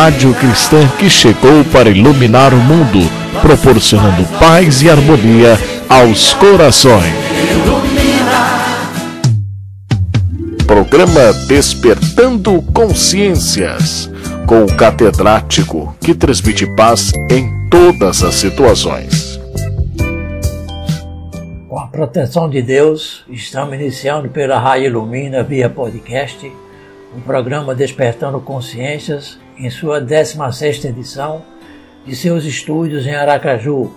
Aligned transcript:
rádio 0.00 0.32
cristã 0.32 0.88
que 0.98 1.10
chegou 1.10 1.62
para 1.70 1.90
iluminar 1.90 2.54
o 2.54 2.56
mundo, 2.56 3.00
proporcionando 3.42 4.24
paz 4.38 4.80
e 4.80 4.88
harmonia 4.88 5.58
aos 5.90 6.32
corações. 6.32 7.12
Programa 10.66 11.34
Despertando 11.46 12.62
Consciências, 12.72 14.10
com 14.46 14.64
o 14.64 14.74
catedrático 14.74 15.94
que 16.00 16.14
transmite 16.14 16.66
paz 16.74 17.12
em 17.30 17.68
todas 17.68 18.22
as 18.22 18.36
situações. 18.36 19.38
Com 21.68 21.78
a 21.78 21.88
proteção 21.88 22.48
de 22.48 22.62
Deus, 22.62 23.22
estamos 23.28 23.74
iniciando 23.74 24.30
pela 24.30 24.58
Rádio 24.58 24.86
Ilumina 24.86 25.42
via 25.42 25.68
podcast 25.68 26.50
o 27.14 27.20
programa 27.20 27.74
Despertando 27.74 28.40
Consciências 28.40 29.38
em 29.60 29.68
sua 29.68 30.00
16ª 30.00 30.86
edição 30.86 31.42
de 32.06 32.16
seus 32.16 32.44
estúdios 32.44 33.06
em 33.06 33.14
Aracaju, 33.14 33.90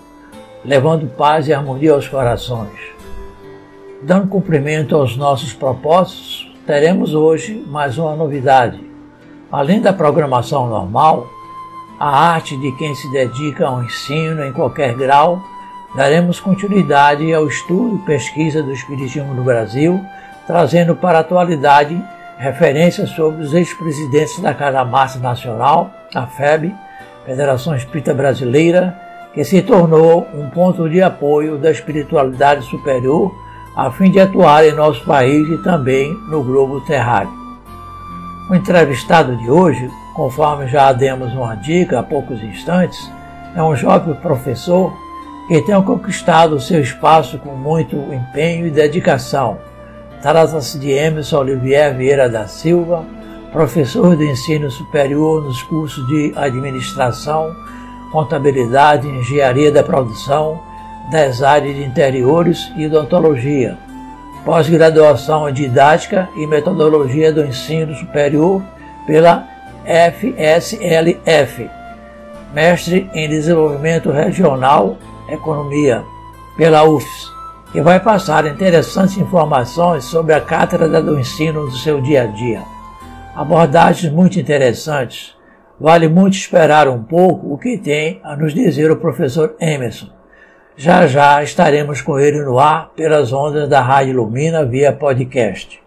levando 0.62 1.06
paz 1.06 1.48
e 1.48 1.54
harmonia 1.54 1.94
aos 1.94 2.06
corações. 2.06 2.78
Dando 4.02 4.28
cumprimento 4.28 4.94
aos 4.94 5.16
nossos 5.16 5.54
propósitos, 5.54 6.52
teremos 6.66 7.14
hoje 7.14 7.64
mais 7.66 7.96
uma 7.96 8.14
novidade. 8.14 8.78
Além 9.50 9.80
da 9.80 9.90
programação 9.90 10.68
normal, 10.68 11.26
a 11.98 12.34
arte 12.34 12.54
de 12.58 12.70
quem 12.76 12.94
se 12.94 13.10
dedica 13.10 13.66
ao 13.66 13.82
ensino 13.82 14.44
em 14.44 14.52
qualquer 14.52 14.94
grau, 14.94 15.42
daremos 15.96 16.40
continuidade 16.40 17.32
ao 17.32 17.48
estudo 17.48 17.96
e 17.96 18.06
pesquisa 18.06 18.62
do 18.62 18.72
Espiritismo 18.72 19.32
no 19.32 19.42
Brasil, 19.42 19.98
trazendo 20.46 20.94
para 20.94 21.18
a 21.18 21.20
atualidade 21.22 21.98
referências 22.38 23.10
sobre 23.10 23.42
os 23.42 23.54
ex-presidentes 23.54 24.40
da 24.40 24.54
Casa 24.54 24.84
Massa 24.84 25.18
Nacional, 25.18 25.90
a 26.14 26.26
FEB, 26.26 26.74
Federação 27.24 27.74
Espírita 27.74 28.12
Brasileira, 28.12 28.98
que 29.32 29.44
se 29.44 29.62
tornou 29.62 30.28
um 30.34 30.48
ponto 30.50 30.88
de 30.88 31.02
apoio 31.02 31.58
da 31.58 31.70
espiritualidade 31.70 32.64
superior 32.66 33.34
a 33.76 33.90
fim 33.90 34.10
de 34.10 34.20
atuar 34.20 34.64
em 34.64 34.72
nosso 34.72 35.04
país 35.04 35.48
e 35.48 35.58
também 35.58 36.12
no 36.28 36.44
globo 36.44 36.80
terráqueo. 36.82 37.34
O 38.48 38.54
entrevistado 38.54 39.36
de 39.36 39.50
hoje, 39.50 39.90
conforme 40.14 40.68
já 40.68 40.92
demos 40.92 41.32
uma 41.32 41.56
dica 41.56 41.98
há 41.98 42.02
poucos 42.02 42.40
instantes, 42.42 43.10
é 43.56 43.62
um 43.62 43.74
jovem 43.74 44.14
professor 44.14 44.92
que 45.48 45.60
tem 45.62 45.82
conquistado 45.82 46.60
seu 46.60 46.80
espaço 46.80 47.38
com 47.38 47.56
muito 47.56 47.96
empenho 47.96 48.66
e 48.66 48.70
dedicação 48.70 49.58
Trata-se 50.24 50.78
de 50.78 50.90
Emerson 50.90 51.40
Olivier 51.40 51.94
Vieira 51.94 52.30
da 52.30 52.48
Silva, 52.48 53.04
professor 53.52 54.16
de 54.16 54.24
ensino 54.24 54.70
superior 54.70 55.44
nos 55.44 55.62
cursos 55.64 56.06
de 56.06 56.32
Administração, 56.34 57.54
Contabilidade, 58.10 59.06
Engenharia 59.06 59.70
da 59.70 59.82
Produção, 59.82 60.62
das 61.12 61.42
áreas 61.42 61.76
de 61.76 61.84
Interiores 61.84 62.72
e 62.74 62.86
Odontologia. 62.86 63.76
Pós-graduação 64.46 65.46
em 65.46 65.52
Didática 65.52 66.26
e 66.36 66.46
Metodologia 66.46 67.30
do 67.30 67.44
Ensino 67.44 67.94
Superior 67.94 68.62
pela 69.06 69.46
FSLF. 69.84 71.68
Mestre 72.54 73.10
em 73.12 73.28
Desenvolvimento 73.28 74.10
Regional, 74.10 74.96
Economia, 75.28 76.02
pela 76.56 76.82
UFS 76.82 77.33
que 77.74 77.82
vai 77.82 77.98
passar 77.98 78.46
interessantes 78.46 79.18
informações 79.18 80.04
sobre 80.04 80.32
a 80.32 80.40
cátedra 80.40 81.02
do 81.02 81.18
ensino 81.18 81.66
do 81.66 81.76
seu 81.76 82.00
dia 82.00 82.22
a 82.22 82.26
dia. 82.26 82.62
Abordagens 83.34 84.12
muito 84.12 84.38
interessantes. 84.38 85.36
Vale 85.80 86.06
muito 86.06 86.34
esperar 86.34 86.86
um 86.86 87.02
pouco 87.02 87.52
o 87.52 87.58
que 87.58 87.76
tem 87.76 88.20
a 88.22 88.36
nos 88.36 88.54
dizer 88.54 88.92
o 88.92 88.96
professor 88.98 89.56
Emerson. 89.60 90.06
Já 90.76 91.08
já 91.08 91.42
estaremos 91.42 92.00
com 92.00 92.16
ele 92.16 92.44
no 92.44 92.60
ar 92.60 92.92
pelas 92.94 93.32
ondas 93.32 93.68
da 93.68 93.80
Rádio 93.80 94.18
Lumina 94.18 94.64
via 94.64 94.92
podcast. 94.92 95.82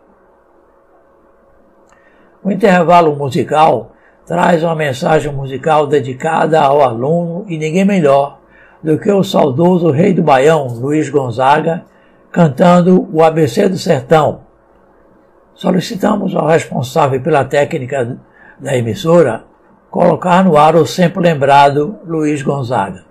O 2.44 2.51
intervalo 2.51 3.16
musical 3.16 3.94
traz 4.25 4.62
uma 4.62 4.75
mensagem 4.75 5.31
musical 5.31 5.88
dedicada 5.88 6.59
ao 6.59 6.81
aluno 6.81 7.45
e 7.47 7.57
ninguém 7.57 7.85
melhor 7.85 8.39
do 8.83 8.97
que 8.97 9.11
o 9.11 9.23
saudoso 9.23 9.91
rei 9.91 10.13
do 10.13 10.21
Baião, 10.21 10.67
Luiz 10.67 11.09
Gonzaga, 11.09 11.83
cantando 12.31 13.07
o 13.11 13.23
ABC 13.23 13.67
do 13.67 13.77
Sertão. 13.77 14.41
Solicitamos 15.55 16.35
ao 16.35 16.47
responsável 16.47 17.19
pela 17.21 17.43
técnica 17.43 18.17
da 18.59 18.77
emissora 18.77 19.43
colocar 19.89 20.43
no 20.43 20.57
ar 20.57 20.75
o 20.75 20.85
sempre 20.85 21.21
lembrado 21.21 21.97
Luiz 22.05 22.41
Gonzaga. 22.41 23.07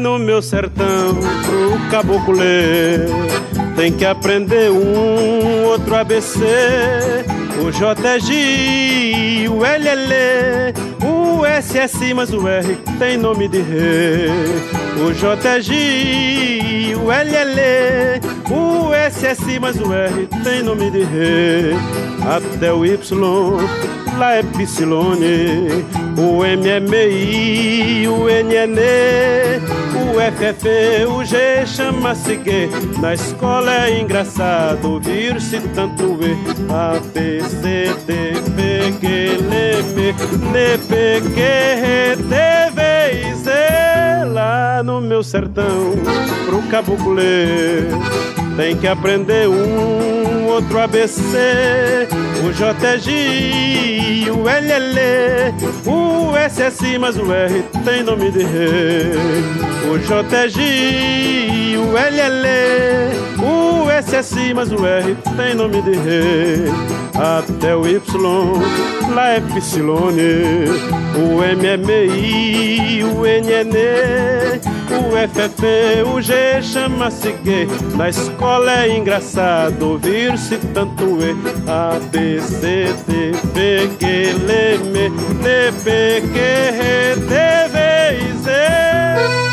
No 0.00 0.18
meu 0.18 0.42
sertão 0.42 1.14
pro 1.14 1.90
caboclo 1.90 2.34
ler. 2.34 3.06
Tem 3.76 3.92
que 3.92 4.04
aprender 4.04 4.70
um 4.70 5.64
outro 5.64 5.94
ABC. 5.94 6.40
O 7.64 7.70
J 7.70 8.08
é 8.08 8.20
G, 8.20 9.48
o 9.48 9.64
L 9.64 9.88
é 9.88 10.72
o 11.02 11.44
S 11.44 11.78
é 11.78 12.14
mas 12.14 12.32
o 12.32 12.48
R 12.48 12.76
tem 12.98 13.16
nome 13.16 13.48
de 13.48 13.60
rei. 13.60 14.28
O 15.06 15.12
J 15.12 15.48
é 15.48 15.60
G, 15.60 16.96
o 16.96 17.12
L 17.12 17.30
é 17.34 18.20
o 18.50 18.92
S 18.94 19.26
é 19.26 19.60
mas 19.60 19.76
o 19.80 19.92
R 19.92 20.28
tem 20.42 20.62
nome 20.62 20.90
de 20.90 21.04
rei. 21.04 21.74
Até 22.26 22.72
o 22.72 22.84
Y, 22.84 22.96
lá 24.18 24.32
é 24.34 24.42
Psilone, 24.42 25.84
o 26.18 26.44
M 26.44 26.68
é 26.68 28.08
o 28.08 28.28
N 28.28 28.54
é. 28.80 29.60
O 30.16 30.18
FF, 30.18 31.04
o 31.10 31.22
G 31.22 31.66
chama-se 31.66 32.40
G. 32.42 32.70
Na 33.02 33.12
escola 33.12 33.86
é 33.86 34.00
engraçado 34.00 34.92
ouvir-se 34.92 35.60
tanto 35.74 36.18
E. 36.22 36.32
A, 36.72 36.98
B, 37.12 37.42
C, 37.42 37.94
D, 38.06 38.32
P, 38.56 38.92
Q, 38.98 39.06
L, 39.06 39.78
M, 39.84 40.14
N, 40.54 40.78
P, 40.88 41.20
Q, 41.34 41.40
R, 41.42 42.16
T, 42.16 42.70
V, 42.72 43.34
Z. 43.34 43.50
Lá 44.32 44.82
no 44.82 45.02
meu 45.02 45.22
sertão, 45.22 45.92
pro 46.46 46.62
caboclo 46.62 47.20
tem 48.56 48.74
que 48.74 48.88
aprender 48.88 49.46
um 49.46 50.15
outro 50.56 50.80
ABC. 50.80 52.08
O 52.42 52.52
J 52.52 52.98
G, 52.98 54.30
o 54.30 54.48
L 54.48 54.72
é 54.72 54.76
L, 54.76 55.54
o 55.86 56.36
S 56.36 56.70
Si, 56.70 56.98
mas 56.98 57.18
o 57.18 57.30
R 57.30 57.62
tem 57.84 58.02
nome 58.02 58.30
de 58.30 58.42
rei. 58.42 59.12
O 59.90 59.98
J 59.98 60.48
G, 60.48 61.76
o 61.76 61.96
L 61.96 62.20
é 62.20 62.26
L, 62.26 62.46
o 63.42 63.90
S 63.90 64.22
Si, 64.22 64.54
mas 64.54 64.72
o 64.72 64.86
R 64.86 65.16
tem 65.36 65.54
nome 65.54 65.82
de 65.82 65.92
rei. 65.92 66.64
Até 67.14 67.76
o 67.76 67.86
Y, 67.86 68.00
lá 69.14 69.28
é 69.28 69.40
Psilone, 69.40 70.68
o 71.16 71.42
M 71.42 71.76
MEI, 71.86 73.04
o 73.04 73.26
N 73.26 73.64
Nê. 73.64 74.75
O 74.88 75.10
FF, 75.16 76.02
o 76.14 76.20
G 76.20 76.62
chama-se 76.62 77.34
G. 77.44 77.66
Na 77.96 78.08
escola 78.08 78.84
é 78.84 78.96
engraçado 78.96 79.90
ouvir-se 79.90 80.56
tanto 80.72 81.18
E. 81.20 81.34
A, 81.68 81.98
B, 82.10 82.40
C, 82.40 82.94
D, 83.06 83.32
P, 83.52 83.90
Q, 83.98 84.06
L, 84.06 84.52
M, 84.74 84.98
N, 84.98 85.72
P, 85.82 86.22
Q, 86.32 86.38
R, 86.38 87.16
T, 87.16 87.68
V 87.68 87.78
e 88.22 88.32
Z. 88.42 89.45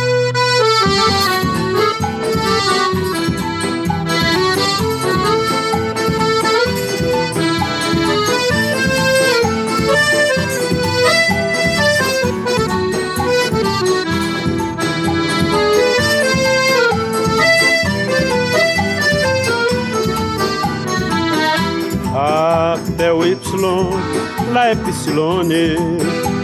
lá 24.51 24.67
é 24.67 24.75
Psilone, 24.75 25.75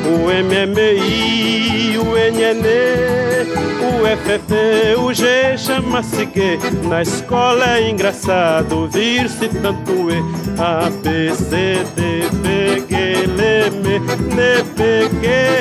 o 0.06 0.32
M 0.32 0.66
MEI, 0.68 1.98
o 1.98 2.18
N 2.18 2.54
Nê, 2.54 3.44
o 3.84 4.06
FF, 4.18 5.00
o 5.00 5.14
G 5.14 5.58
chama-se 5.58 6.26
G, 6.26 6.58
na 6.88 7.02
escola 7.02 7.78
é 7.78 7.90
engraçado 7.90 8.82
ouvir-se 8.82 9.50
tanto 9.50 9.92
E, 10.12 10.24
A, 10.60 10.90
B, 10.90 11.34
C, 11.34 11.84
D, 11.96 12.22
B, 12.42 12.86
geleme 12.90 14.00
ne 14.00 14.64
peque 14.76 15.60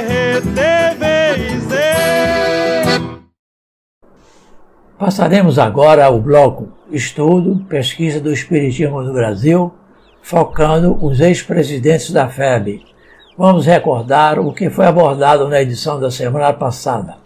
Passaremos 4.99 5.61
agora 5.61 6.05
ao 6.05 6.21
bloco 6.21 6.69
Estudo, 6.91 7.65
Pesquisa 7.69 8.21
do 8.21 8.33
Espiritismo 8.33 9.01
no 9.01 9.13
Brasil, 9.13 9.73
focando 10.29 11.03
os 11.03 11.21
ex-presidentes 11.21 12.11
da 12.11 12.29
FEB. 12.29 12.85
Vamos 13.35 13.65
recordar 13.65 14.39
o 14.39 14.53
que 14.53 14.69
foi 14.69 14.85
abordado 14.85 15.49
na 15.49 15.63
edição 15.63 15.99
da 15.99 16.11
semana 16.11 16.53
passada. 16.53 17.17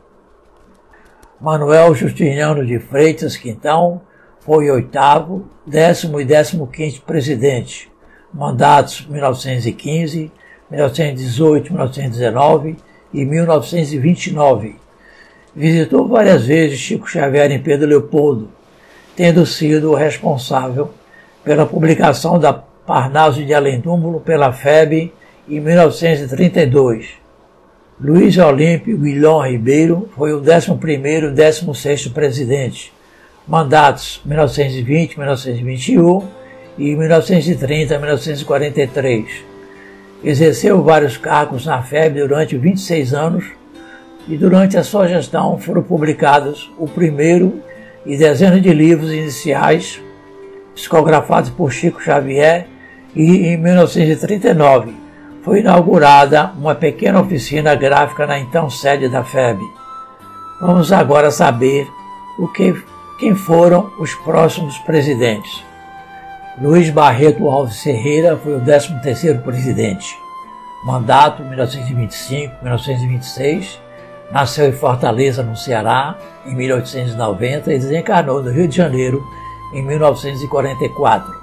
Manuel 1.40 1.96
Justiniano 1.96 2.64
de 2.64 2.78
Freitas 2.78 3.37
Quintão 3.37 4.02
foi 4.38 4.70
oitavo, 4.70 5.49
décimo 5.66 6.20
e 6.20 6.25
décimo 6.25 6.69
quinto 6.69 7.02
presidente, 7.02 7.90
mandatos 8.32 9.04
1915, 9.04 10.31
1918, 10.70 11.72
1919 11.72 12.76
e 13.12 13.25
1929. 13.25 14.76
Visitou 15.56 16.06
várias 16.06 16.46
vezes 16.46 16.78
Chico 16.78 17.10
Xavier 17.10 17.50
em 17.50 17.60
Pedro 17.60 17.88
Leopoldo, 17.88 18.49
tendo 19.16 19.44
sido 19.44 19.90
o 19.90 19.96
responsável 19.96 20.93
pela 21.43 21.66
publicação 21.66 22.38
da 22.38 22.62
Parnaso 22.87 23.44
de 23.44 23.52
Além 23.55 23.81
Túmulo 23.81 24.20
pela 24.20 24.52
FEB 24.52 25.12
em 25.49 25.61
1932. 25.61 27.11
Luiz 28.00 28.37
Olímpio 28.38 28.99
Guilhom 28.99 29.40
Ribeiro 29.40 30.08
foi 30.17 30.32
o 30.32 30.40
11º 30.40 31.31
e 31.31 31.32
16º 31.32 32.12
presidente, 32.12 32.93
mandatos 33.46 34.20
1920-1921 34.26 36.25
e 36.76 36.96
1930-1943. 36.96 39.26
Exerceu 40.25 40.82
vários 40.82 41.17
cargos 41.17 41.67
na 41.67 41.81
FEB 41.82 42.19
durante 42.19 42.58
26 42.58 43.14
anos 43.14 43.44
e 44.26 44.37
durante 44.37 44.76
a 44.76 44.82
sua 44.82 45.06
gestão 45.06 45.56
foram 45.56 45.85
publicados 45.85 46.69
o 46.76 46.88
primeiro 46.88 47.62
e 48.05 48.17
dezenas 48.17 48.61
de 48.61 48.73
livros 48.73 49.12
iniciais 49.12 50.02
psicografados 50.75 51.50
por 51.50 51.73
Chico 51.73 52.02
Xavier 52.02 52.72
e 53.14 53.49
em 53.49 53.56
1939 53.56 54.94
foi 55.43 55.61
inaugurada 55.61 56.53
uma 56.56 56.75
pequena 56.75 57.20
oficina 57.20 57.75
gráfica 57.75 58.26
na 58.26 58.38
então 58.38 58.70
sede 58.70 59.09
da 59.09 59.25
FEB. 59.25 59.61
Vamos 60.61 60.93
agora 60.93 61.31
saber 61.31 61.87
o 62.38 62.47
que, 62.49 62.75
quem 63.19 63.35
foram 63.35 63.91
os 63.99 64.14
próximos 64.14 64.79
presidentes. 64.79 65.64
Luiz 66.61 66.91
Barreto 66.91 67.50
Alves 67.50 67.82
Ferreira 67.82 68.37
foi 68.37 68.56
o 68.56 68.61
13º 68.61 69.43
presidente. 69.43 70.17
Mandato 70.85 71.43
1925-1926. 71.43 73.81
Nasceu 74.31 74.69
em 74.69 74.73
Fortaleza, 74.73 75.43
no 75.43 75.56
Ceará, 75.56 76.17
em 76.47 76.55
1890 76.55 77.73
e 77.73 77.79
desencarnou 77.79 78.43
no 78.43 78.50
Rio 78.50 78.69
de 78.69 78.76
Janeiro 78.76 79.23
em 79.75 79.82
1944. 79.82 81.42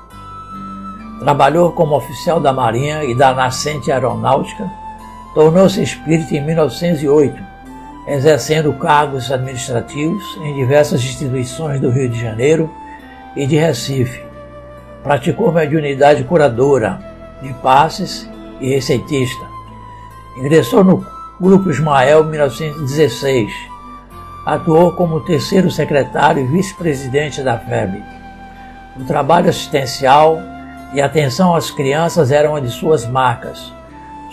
Trabalhou 1.19 1.73
como 1.73 1.95
oficial 1.95 2.39
da 2.39 2.53
Marinha 2.53 3.03
e 3.03 3.13
da 3.13 3.33
Nascente 3.33 3.91
Aeronáutica. 3.91 4.69
Tornou-se 5.33 5.81
espírita 5.81 6.35
em 6.35 6.45
1908, 6.45 7.41
exercendo 8.07 8.73
cargos 8.73 9.31
administrativos 9.31 10.23
em 10.41 10.55
diversas 10.55 11.01
instituições 11.01 11.79
do 11.81 11.89
Rio 11.89 12.09
de 12.09 12.19
Janeiro 12.19 12.69
e 13.35 13.45
de 13.45 13.57
Recife. 13.57 14.23
Praticou 15.03 15.51
mediunidade 15.51 16.23
curadora, 16.23 16.99
de 17.41 17.53
passes 17.55 18.29
e 18.59 18.69
receitista. 18.69 19.45
Ingressou 20.37 20.83
no 20.83 21.05
Grupo 21.39 21.69
Ismael 21.69 22.25
em 22.25 22.29
1916. 22.31 23.51
Atuou 24.45 24.93
como 24.93 25.21
terceiro 25.21 25.69
secretário 25.69 26.43
e 26.43 26.47
vice-presidente 26.47 27.41
da 27.41 27.57
FEB. 27.57 28.03
O 28.97 29.03
trabalho 29.05 29.49
assistencial 29.49 30.37
e 30.93 31.01
atenção 31.01 31.55
às 31.55 31.69
crianças 31.69 32.31
eram 32.31 32.51
uma 32.51 32.61
de 32.61 32.69
suas 32.69 33.05
marcas. 33.05 33.73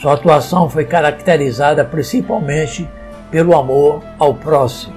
Sua 0.00 0.14
atuação 0.14 0.68
foi 0.68 0.84
caracterizada 0.84 1.84
principalmente 1.84 2.88
pelo 3.30 3.56
amor 3.56 4.02
ao 4.18 4.34
próximo. 4.34 4.94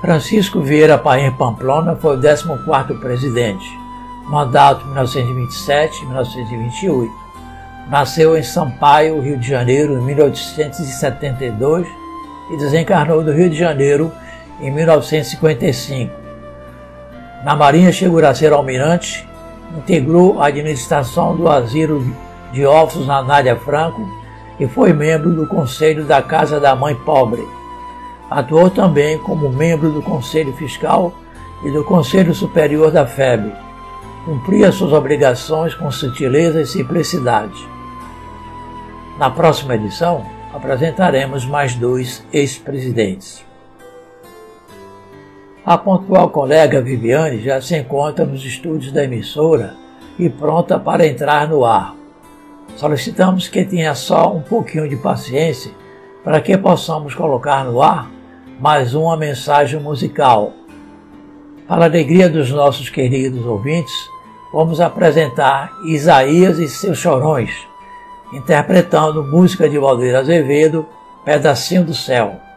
Francisco 0.00 0.60
Vieira 0.60 0.98
Paim 0.98 1.30
Pamplona 1.32 1.94
foi 1.94 2.16
o 2.16 2.20
14º 2.20 2.98
presidente, 2.98 3.64
mandato 4.26 4.84
1927-1928. 4.88 7.08
Nasceu 7.88 8.36
em 8.36 8.42
Sampaio, 8.42 9.20
Rio 9.20 9.38
de 9.38 9.48
Janeiro, 9.48 9.98
em 9.98 10.02
1872 10.02 11.86
e 12.50 12.56
desencarnou 12.56 13.22
do 13.22 13.32
Rio 13.32 13.48
de 13.48 13.56
Janeiro 13.56 14.12
em 14.60 14.70
1955. 14.70 16.12
Na 17.44 17.54
Marinha 17.54 17.92
chegou 17.92 18.24
a 18.24 18.34
ser 18.34 18.52
almirante 18.52 19.28
integrou 19.76 20.40
a 20.40 20.46
administração 20.46 21.36
do 21.36 21.48
asilo 21.48 22.04
de 22.52 22.64
órfãos 22.66 23.06
na 23.06 23.22
Nádia 23.22 23.56
Franco 23.56 24.06
e 24.60 24.66
foi 24.66 24.92
membro 24.92 25.30
do 25.30 25.46
Conselho 25.46 26.04
da 26.04 26.20
Casa 26.20 26.60
da 26.60 26.76
Mãe 26.76 26.94
Pobre. 26.94 27.46
Atuou 28.30 28.70
também 28.70 29.18
como 29.18 29.50
membro 29.50 29.90
do 29.90 30.02
Conselho 30.02 30.52
Fiscal 30.52 31.12
e 31.64 31.70
do 31.70 31.84
Conselho 31.84 32.34
Superior 32.34 32.90
da 32.90 33.06
FEB. 33.06 33.52
Cumpria 34.24 34.70
suas 34.70 34.92
obrigações 34.92 35.74
com 35.74 35.90
sutileza 35.90 36.60
e 36.60 36.66
simplicidade. 36.66 37.68
Na 39.18 39.30
próxima 39.30 39.74
edição, 39.74 40.24
apresentaremos 40.54 41.44
mais 41.44 41.74
dois 41.74 42.24
ex-presidentes. 42.32 43.44
A 45.64 45.78
pontual 45.78 46.28
colega 46.30 46.80
Viviane 46.80 47.40
já 47.40 47.60
se 47.60 47.76
encontra 47.76 48.24
nos 48.24 48.44
estúdios 48.44 48.90
da 48.90 49.04
emissora 49.04 49.76
e 50.18 50.28
pronta 50.28 50.76
para 50.76 51.06
entrar 51.06 51.48
no 51.48 51.64
ar. 51.64 51.94
Solicitamos 52.74 53.46
que 53.46 53.64
tenha 53.64 53.94
só 53.94 54.34
um 54.34 54.40
pouquinho 54.42 54.88
de 54.88 54.96
paciência 54.96 55.70
para 56.24 56.40
que 56.40 56.58
possamos 56.58 57.14
colocar 57.14 57.64
no 57.64 57.80
ar 57.80 58.10
mais 58.58 58.92
uma 58.92 59.16
mensagem 59.16 59.78
musical. 59.78 60.52
Para 61.68 61.84
a 61.84 61.86
alegria 61.86 62.28
dos 62.28 62.50
nossos 62.50 62.90
queridos 62.90 63.46
ouvintes, 63.46 63.94
vamos 64.52 64.80
apresentar 64.80 65.70
Isaías 65.86 66.58
e 66.58 66.68
seus 66.68 66.98
chorões, 66.98 67.52
interpretando 68.32 69.22
música 69.22 69.68
de 69.68 69.78
Valdeir 69.78 70.16
Azevedo, 70.16 70.84
Pedacinho 71.24 71.84
do 71.84 71.94
Céu. 71.94 72.51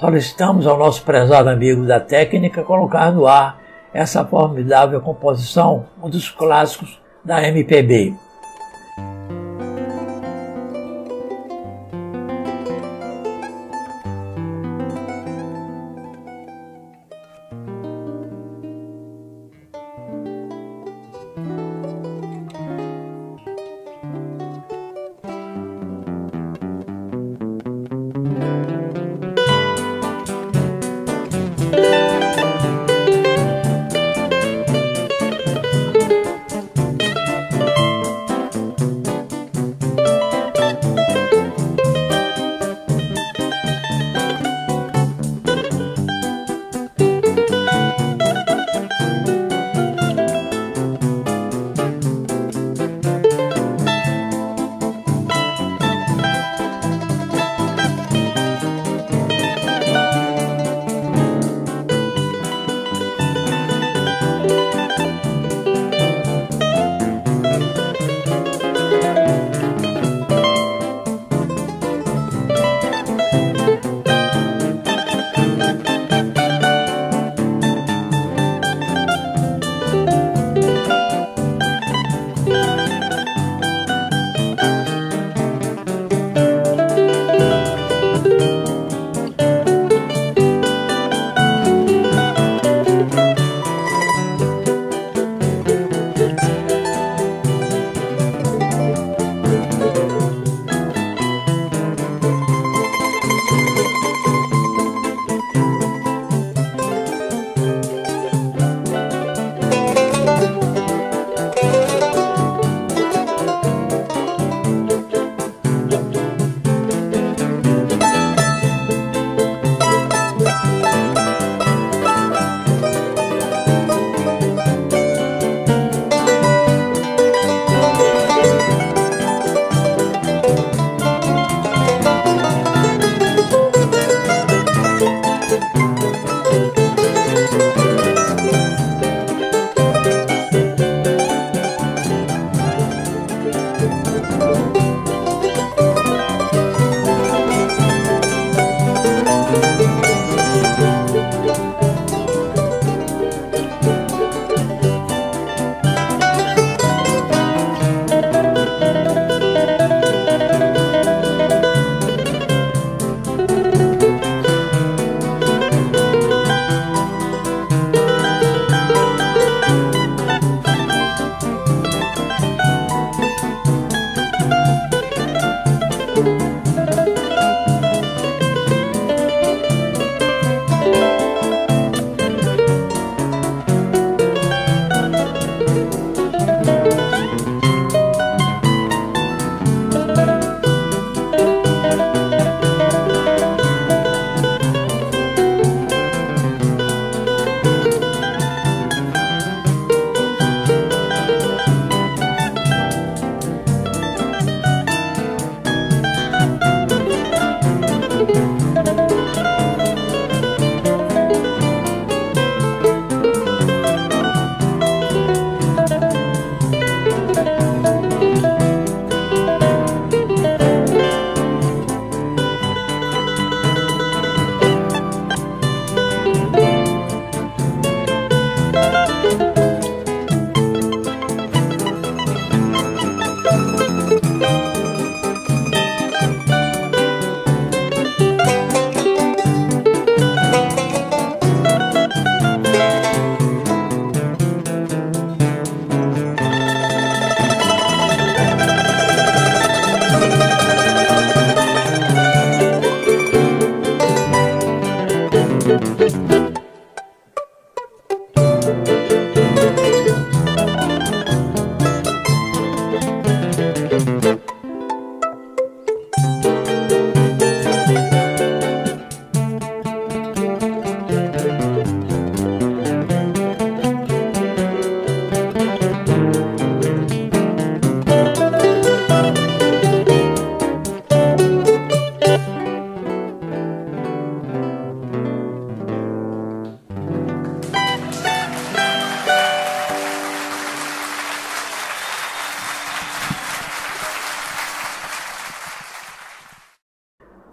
Solicitamos 0.00 0.66
ao 0.66 0.78
nosso 0.78 1.02
prezado 1.02 1.50
amigo 1.50 1.84
da 1.84 2.00
técnica 2.00 2.62
colocar 2.62 3.12
no 3.12 3.26
ar 3.26 3.60
essa 3.92 4.24
formidável 4.24 4.98
composição, 5.02 5.84
um 6.02 6.08
dos 6.08 6.30
clássicos 6.30 6.98
da 7.22 7.46
MPB. 7.46 8.14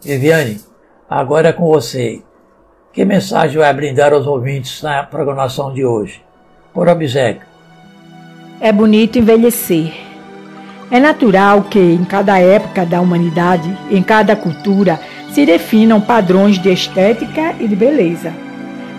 Viviane, 0.07 0.57
agora 1.09 1.49
é 1.49 1.51
com 1.51 1.65
você. 1.65 2.21
Que 2.93 3.03
mensagem 3.03 3.57
vai 3.57 3.73
brindar 3.73 4.13
aos 4.13 4.25
ouvintes 4.25 4.81
na 4.81 5.03
programação 5.03 5.73
de 5.73 5.83
hoje? 5.83 6.23
Por 6.73 6.87
obséquio. 6.87 7.45
É 8.61 8.71
bonito 8.71 9.19
envelhecer. 9.19 9.91
É 10.89 10.97
natural 10.97 11.63
que 11.63 11.77
em 11.77 12.05
cada 12.05 12.39
época 12.39 12.85
da 12.85 13.01
humanidade, 13.01 13.69
em 13.91 14.01
cada 14.01 14.33
cultura, 14.33 14.97
se 15.33 15.45
definam 15.45 15.99
padrões 15.99 16.57
de 16.57 16.71
estética 16.71 17.53
e 17.59 17.67
de 17.67 17.75
beleza. 17.75 18.33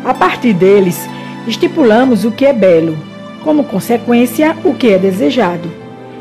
A 0.05 0.13
partir 0.13 0.53
deles, 0.53 1.09
estipulamos 1.47 2.27
o 2.27 2.31
que 2.31 2.45
é 2.45 2.53
belo, 2.53 2.99
como 3.43 3.65
consequência, 3.65 4.55
o 4.63 4.75
que 4.75 4.93
é 4.93 4.99
desejado. 4.99 5.78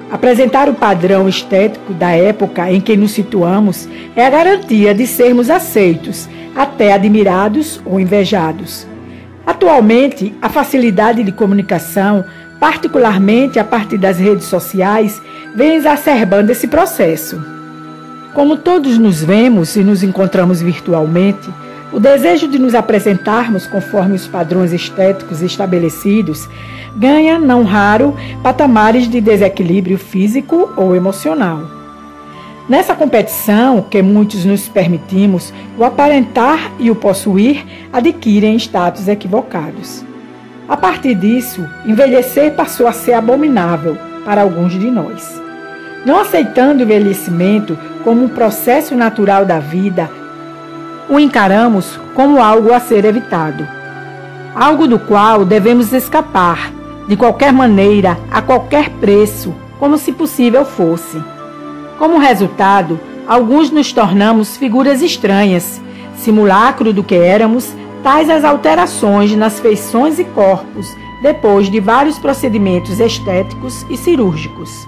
Apresentar 0.09 0.69
o 0.69 0.73
padrão 0.73 1.27
estético 1.27 1.93
da 1.93 2.11
época 2.11 2.71
em 2.71 2.79
que 2.79 2.95
nos 2.95 3.11
situamos 3.11 3.89
é 4.15 4.25
a 4.25 4.29
garantia 4.29 4.93
de 4.93 5.05
sermos 5.05 5.49
aceitos, 5.49 6.29
até 6.55 6.93
admirados 6.93 7.81
ou 7.85 7.99
invejados. 7.99 8.87
Atualmente, 9.45 10.33
a 10.41 10.47
facilidade 10.47 11.23
de 11.23 11.31
comunicação, 11.31 12.23
particularmente 12.57 13.59
a 13.59 13.65
partir 13.65 13.97
das 13.97 14.17
redes 14.17 14.45
sociais, 14.45 15.21
vem 15.53 15.75
exacerbando 15.75 16.51
esse 16.53 16.67
processo. 16.67 17.41
Como 18.33 18.57
todos 18.57 18.97
nos 18.97 19.21
vemos 19.21 19.75
e 19.75 19.83
nos 19.83 20.03
encontramos 20.03 20.61
virtualmente, 20.61 21.49
o 21.91 22.00
desejo 22.00 22.48
de 22.48 22.60
nos 22.60 22.75
apresentarmos 22.75 23.65
conforme 23.65 24.15
os 24.15 24.27
padrões 24.27 24.74
estéticos 24.74 25.41
estabelecidos 25.41 26.50
ganha, 26.96 27.39
não 27.39 27.63
raro, 27.63 28.15
patamares 28.44 29.08
de 29.08 29.22
desequilíbrio 29.22 29.98
físico 29.98 30.74
ou 30.75 30.96
emocional. 30.96 31.77
Nessa 32.67 32.94
competição 32.94 33.82
que 33.82 34.01
muitos 34.01 34.44
nos 34.44 34.67
permitimos, 34.67 35.53
o 35.77 35.86
aparentar 35.86 36.72
e 36.79 36.91
o 36.91 36.96
possuir 36.96 37.65
adquirem 37.94 38.58
status 38.58 39.08
equivocados. 39.08 40.03
A 40.67 40.75
partir 40.75 41.15
disso, 41.15 41.65
envelhecer 41.86 42.53
passou 42.56 42.88
a 42.88 42.91
ser 42.91 43.13
abominável 43.13 43.98
para 44.25 44.41
alguns 44.41 44.74
de 44.74 44.91
nós. 44.91 45.41
Não 46.06 46.20
aceitando 46.20 46.82
o 46.82 46.84
envelhecimento 46.84 47.77
como 48.03 48.25
um 48.25 48.29
processo 48.29 48.96
natural 48.96 49.46
da 49.46 49.60
vida, 49.60 50.10
o 51.09 51.19
encaramos 51.19 51.99
como 52.13 52.41
algo 52.41 52.73
a 52.73 52.79
ser 52.79 53.05
evitado, 53.05 53.67
algo 54.55 54.87
do 54.87 54.99
qual 54.99 55.45
devemos 55.45 55.93
escapar, 55.93 56.71
de 57.07 57.15
qualquer 57.15 57.53
maneira, 57.53 58.17
a 58.31 58.41
qualquer 58.41 58.89
preço, 58.89 59.53
como 59.79 59.97
se 59.97 60.11
possível 60.11 60.65
fosse. 60.65 61.21
Como 61.97 62.17
resultado, 62.17 62.99
alguns 63.27 63.71
nos 63.71 63.93
tornamos 63.93 64.57
figuras 64.57 65.01
estranhas, 65.01 65.81
simulacro 66.17 66.91
do 66.91 67.03
que 67.03 67.15
éramos, 67.15 67.73
tais 68.03 68.29
as 68.29 68.43
alterações 68.43 69.35
nas 69.35 69.59
feições 69.59 70.19
e 70.19 70.23
corpos, 70.23 70.87
depois 71.21 71.69
de 71.69 71.79
vários 71.79 72.19
procedimentos 72.19 72.99
estéticos 72.99 73.85
e 73.89 73.97
cirúrgicos. 73.97 74.87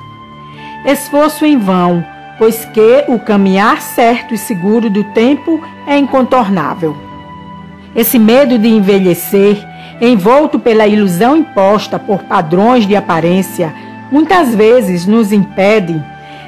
Esforço 0.85 1.45
em 1.45 1.57
vão, 1.57 2.03
pois 2.39 2.65
que 2.65 3.03
o 3.09 3.19
caminhar 3.19 3.81
certo 3.81 4.33
e 4.33 4.37
seguro 4.37 4.89
do 4.89 5.03
tempo 5.03 5.61
é 5.85 5.97
incontornável. 5.97 6.97
Esse 7.95 8.17
medo 8.17 8.57
de 8.57 8.69
envelhecer, 8.69 9.57
envolto 10.01 10.57
pela 10.57 10.87
ilusão 10.87 11.35
imposta 11.35 11.99
por 11.99 12.23
padrões 12.23 12.87
de 12.87 12.95
aparência, 12.95 13.73
muitas 14.09 14.55
vezes 14.55 15.05
nos 15.05 15.31
impede 15.33 16.01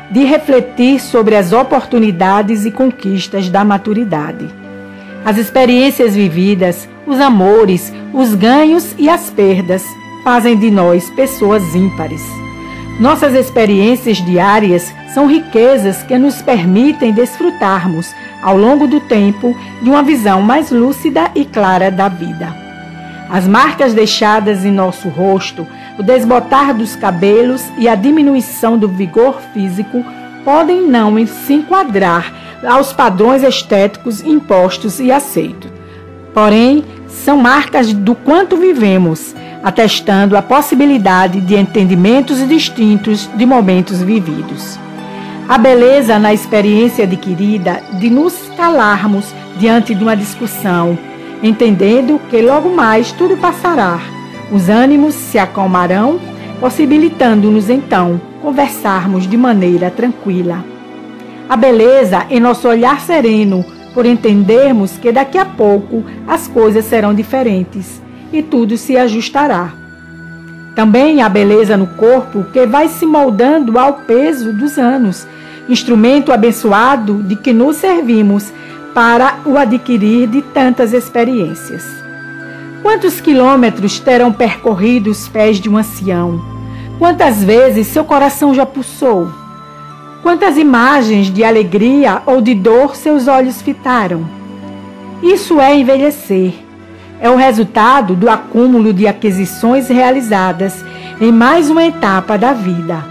de 0.10 0.24
refletir 0.24 1.00
sobre 1.00 1.36
as 1.36 1.51
oportunidades 1.51 2.65
e 2.65 2.71
conquistas 2.71 3.50
da 3.50 3.63
maturidade. 3.63 4.50
As 5.24 5.38
experiências 5.38 6.15
vividas, 6.15 6.88
os 7.05 7.19
amores, 7.19 7.93
os 8.13 8.33
ganhos 8.33 8.95
e 8.98 9.10
as 9.10 9.29
perdas 9.29 9.86
fazem 10.24 10.57
de 10.57 10.71
nós 10.71 11.10
pessoas 11.12 11.75
ímpares. 11.75 12.40
Nossas 13.00 13.33
experiências 13.33 14.17
diárias 14.17 14.93
são 15.13 15.27
riquezas 15.27 16.03
que 16.03 16.17
nos 16.17 16.41
permitem 16.41 17.12
desfrutarmos, 17.12 18.13
ao 18.41 18.57
longo 18.57 18.88
do 18.88 19.00
tempo, 19.00 19.55
de 19.81 19.89
uma 19.89 20.03
visão 20.03 20.41
mais 20.41 20.71
lúcida 20.71 21.31
e 21.36 21.45
clara 21.45 21.89
da 21.89 22.07
vida. 22.07 22.55
As 23.29 23.48
marcas 23.48 23.93
deixadas 23.93 24.65
em 24.65 24.71
nosso 24.71 25.07
rosto, 25.07 25.65
o 25.98 26.03
desbotar 26.03 26.74
dos 26.74 26.95
cabelos 26.95 27.63
e 27.77 27.88
a 27.88 27.95
diminuição 27.95 28.77
do 28.77 28.88
vigor 28.88 29.41
físico 29.53 30.03
podem 30.43 30.88
não 30.88 31.15
se 31.25 31.53
enquadrar 31.53 32.33
aos 32.63 32.91
padrões 32.93 33.43
estéticos 33.43 34.21
impostos 34.21 35.00
e 35.00 35.12
aceitos. 35.12 35.71
Porém, 36.33 36.83
são 37.07 37.38
marcas 37.38 37.93
do 37.93 38.15
quanto 38.15 38.57
vivemos, 38.57 39.36
atestando 39.63 40.35
a 40.35 40.41
possibilidade 40.41 41.41
de 41.41 41.55
entendimentos 41.55 42.47
distintos 42.47 43.29
de 43.35 43.45
momentos 43.45 44.01
vividos 44.01 44.79
a 45.51 45.57
beleza 45.57 46.17
na 46.17 46.33
experiência 46.33 47.03
adquirida 47.03 47.81
de 47.99 48.09
nos 48.09 48.33
calarmos 48.55 49.33
diante 49.57 49.93
de 49.93 50.01
uma 50.01 50.15
discussão, 50.15 50.97
entendendo 51.43 52.21
que 52.29 52.41
logo 52.41 52.73
mais 52.73 53.11
tudo 53.11 53.35
passará. 53.35 53.99
Os 54.49 54.69
ânimos 54.69 55.13
se 55.13 55.37
acalmarão, 55.37 56.21
possibilitando-nos 56.61 57.69
então 57.69 58.21
conversarmos 58.41 59.27
de 59.27 59.35
maneira 59.35 59.91
tranquila. 59.91 60.63
A 61.49 61.57
beleza 61.57 62.25
em 62.29 62.39
nosso 62.39 62.69
olhar 62.69 63.01
sereno, 63.01 63.65
por 63.93 64.05
entendermos 64.05 64.97
que 64.97 65.11
daqui 65.11 65.37
a 65.37 65.43
pouco 65.43 66.01
as 66.25 66.47
coisas 66.47 66.85
serão 66.85 67.13
diferentes 67.13 68.01
e 68.31 68.41
tudo 68.41 68.77
se 68.77 68.97
ajustará. 68.97 69.73
Também 70.75 71.21
a 71.21 71.29
beleza 71.29 71.75
no 71.75 71.88
corpo 71.88 72.45
que 72.51 72.65
vai 72.65 72.88
se 72.88 73.05
moldando 73.05 73.77
ao 73.77 73.93
peso 73.93 74.53
dos 74.53 74.77
anos 74.77 75.27
instrumento 75.69 76.31
abençoado 76.31 77.21
de 77.23 77.35
que 77.35 77.53
nos 77.53 77.77
servimos 77.77 78.51
para 78.93 79.39
o 79.45 79.57
adquirir 79.57 80.27
de 80.27 80.41
tantas 80.41 80.93
experiências. 80.93 81.85
Quantos 82.81 83.21
quilômetros 83.21 84.00
terão 84.00 84.33
percorrido 84.33 85.09
os 85.09 85.27
pés 85.27 85.59
de 85.59 85.69
um 85.69 85.77
ancião? 85.77 86.41
Quantas 86.97 87.43
vezes 87.43 87.88
seu 87.88 88.03
coração 88.03 88.53
já 88.53 88.65
pulsou? 88.65 89.31
Quantas 90.22 90.57
imagens 90.57 91.31
de 91.31 91.44
alegria 91.44 92.22
ou 92.25 92.41
de 92.41 92.53
dor 92.53 92.96
seus 92.96 93.27
olhos 93.27 93.61
fitaram? 93.61 94.25
Isso 95.22 95.59
é 95.59 95.75
envelhecer. 95.75 96.53
É 97.22 97.29
o 97.29 97.36
resultado 97.36 98.16
do 98.16 98.27
acúmulo 98.27 98.92
de 98.92 99.07
aquisições 99.07 99.88
realizadas 99.88 100.84
em 101.22 101.31
mais 101.31 101.70
uma 101.70 101.86
etapa 101.86 102.36
da 102.36 102.51
vida. 102.51 103.05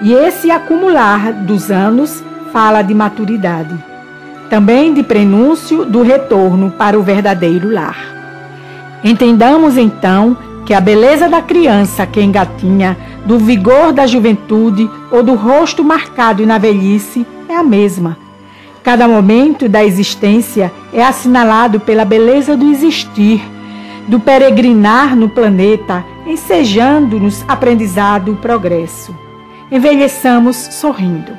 E 0.00 0.14
esse 0.14 0.50
acumular 0.50 1.30
dos 1.30 1.70
anos 1.70 2.24
fala 2.50 2.80
de 2.80 2.94
maturidade, 2.94 3.76
também 4.48 4.94
de 4.94 5.02
prenúncio 5.02 5.84
do 5.84 6.00
retorno 6.00 6.70
para 6.70 6.98
o 6.98 7.02
verdadeiro 7.02 7.70
lar. 7.70 7.98
Entendamos 9.04 9.76
então 9.76 10.34
que 10.64 10.72
a 10.72 10.80
beleza 10.80 11.28
da 11.28 11.42
criança 11.42 12.06
que 12.06 12.22
engatinha, 12.22 12.96
do 13.26 13.38
vigor 13.38 13.92
da 13.92 14.06
juventude 14.06 14.88
ou 15.10 15.22
do 15.22 15.34
rosto 15.34 15.84
marcado 15.84 16.46
na 16.46 16.56
velhice 16.56 17.26
é 17.46 17.54
a 17.54 17.62
mesma. 17.62 18.25
Cada 18.86 19.06
momento 19.06 19.68
da 19.68 19.84
existência 19.84 20.72
é 20.94 21.04
assinalado 21.04 21.78
pela 21.78 22.06
beleza 22.06 22.56
do 22.56 22.70
existir, 22.70 23.42
do 24.08 24.18
peregrinar 24.18 25.14
no 25.14 25.28
planeta, 25.28 26.02
ensejando-nos 26.26 27.44
aprendizado 27.46 28.32
e 28.32 28.36
progresso 28.36 29.26
envelheçamos 29.70 30.56
sorrindo. 30.56 31.32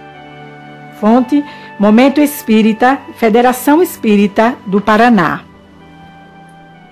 Fonte: 1.00 1.44
Momento 1.80 2.22
Espírita, 2.22 3.00
Federação 3.16 3.82
Espírita 3.82 4.56
do 4.66 4.82
Paraná. 4.82 5.44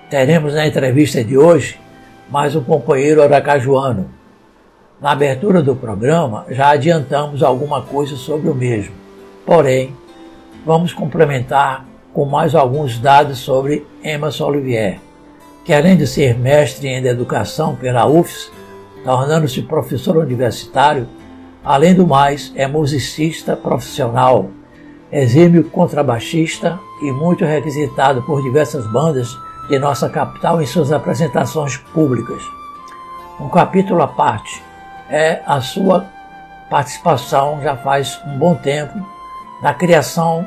Teremos 0.08 0.54
na 0.54 0.66
entrevista 0.66 1.22
de 1.22 1.36
hoje 1.36 1.78
mais 2.30 2.54
um 2.54 2.62
companheiro 2.62 3.22
aracajuano. 3.22 4.10
Na 5.00 5.12
abertura 5.12 5.62
do 5.62 5.76
programa 5.76 6.46
já 6.48 6.70
adiantamos 6.70 7.42
alguma 7.42 7.82
coisa 7.82 8.16
sobre 8.16 8.48
o 8.48 8.54
mesmo. 8.54 8.94
Porém, 9.44 9.94
vamos 10.66 10.92
complementar 10.92 11.86
com 12.12 12.26
mais 12.26 12.54
alguns 12.54 12.98
dados 12.98 13.38
sobre 13.38 13.86
Emerson 14.04 14.48
Olivier, 14.48 15.00
que 15.64 15.72
além 15.72 15.96
de 15.96 16.06
ser 16.06 16.36
mestre 16.38 16.88
em 16.88 17.06
educação 17.06 17.74
pela 17.74 18.06
UFS, 18.06 18.52
tornando-se 19.02 19.62
professor 19.62 20.18
universitário, 20.18 21.08
Além 21.66 21.96
do 21.96 22.06
mais, 22.06 22.52
é 22.54 22.64
musicista 22.68 23.56
profissional, 23.56 24.50
exímio 25.10 25.64
contrabaixista 25.64 26.78
e 27.02 27.10
muito 27.10 27.44
requisitado 27.44 28.22
por 28.22 28.40
diversas 28.40 28.86
bandas 28.86 29.36
de 29.68 29.76
nossa 29.76 30.08
capital 30.08 30.62
em 30.62 30.66
suas 30.66 30.92
apresentações 30.92 31.76
públicas. 31.76 32.40
Um 33.40 33.48
capítulo 33.48 34.00
à 34.00 34.06
parte 34.06 34.62
é 35.10 35.42
a 35.44 35.60
sua 35.60 36.06
participação 36.70 37.60
já 37.60 37.76
faz 37.76 38.16
um 38.24 38.38
bom 38.38 38.54
tempo 38.54 39.04
na 39.60 39.74
criação 39.74 40.46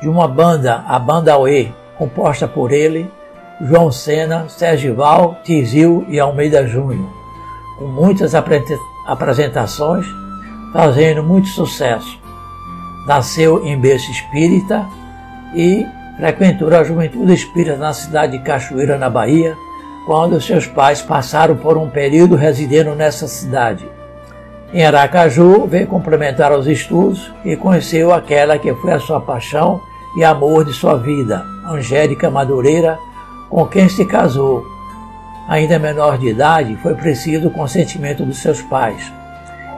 de 0.00 0.08
uma 0.08 0.26
banda, 0.26 0.84
a 0.86 0.98
Banda 0.98 1.34
Aue, 1.34 1.74
composta 1.98 2.48
por 2.48 2.72
ele, 2.72 3.10
João 3.60 3.92
Sena, 3.92 4.48
Sergival, 4.48 5.36
Tizil 5.44 6.06
e 6.08 6.18
Almeida 6.18 6.66
Júnior, 6.66 7.08
com 7.78 7.86
muitas 7.86 8.34
apresentações, 8.34 10.06
fazendo 10.72 11.22
muito 11.22 11.48
sucesso. 11.48 12.18
Nasceu 13.06 13.66
em 13.66 13.78
berço 13.78 14.10
espírita 14.10 14.86
e 15.54 15.84
frequentou 16.16 16.74
a 16.74 16.84
juventude 16.84 17.34
espírita 17.34 17.76
na 17.76 17.92
cidade 17.92 18.38
de 18.38 18.44
Cachoeira, 18.44 18.96
na 18.96 19.10
Bahia, 19.10 19.54
quando 20.06 20.40
seus 20.40 20.66
pais 20.66 21.02
passaram 21.02 21.56
por 21.56 21.76
um 21.76 21.90
período 21.90 22.36
residendo 22.36 22.94
nessa 22.94 23.28
cidade. 23.28 23.86
Em 24.72 24.84
Aracaju, 24.84 25.66
veio 25.66 25.86
complementar 25.86 26.52
os 26.52 26.66
estudos 26.66 27.30
e 27.44 27.56
conheceu 27.56 28.12
aquela 28.12 28.58
que 28.58 28.72
foi 28.74 28.92
a 28.92 29.00
sua 29.00 29.20
paixão 29.20 29.80
e 30.16 30.24
amor 30.24 30.64
de 30.64 30.72
sua 30.72 30.96
vida, 30.96 31.44
Angélica 31.64 32.30
Madureira, 32.30 32.98
com 33.48 33.66
quem 33.66 33.88
se 33.88 34.04
casou. 34.04 34.64
Ainda 35.48 35.78
menor 35.78 36.18
de 36.18 36.28
idade, 36.28 36.76
foi 36.76 36.94
preciso 36.94 37.48
o 37.48 37.50
consentimento 37.50 38.24
dos 38.24 38.38
seus 38.38 38.62
pais. 38.62 39.12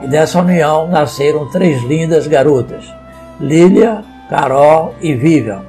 E 0.01 0.07
dessa 0.07 0.39
união 0.39 0.87
nasceram 0.87 1.49
três 1.49 1.81
lindas 1.83 2.27
garotas, 2.27 2.85
Lília, 3.39 4.03
Carol 4.29 4.93
e 5.01 5.13
Vivian. 5.13 5.61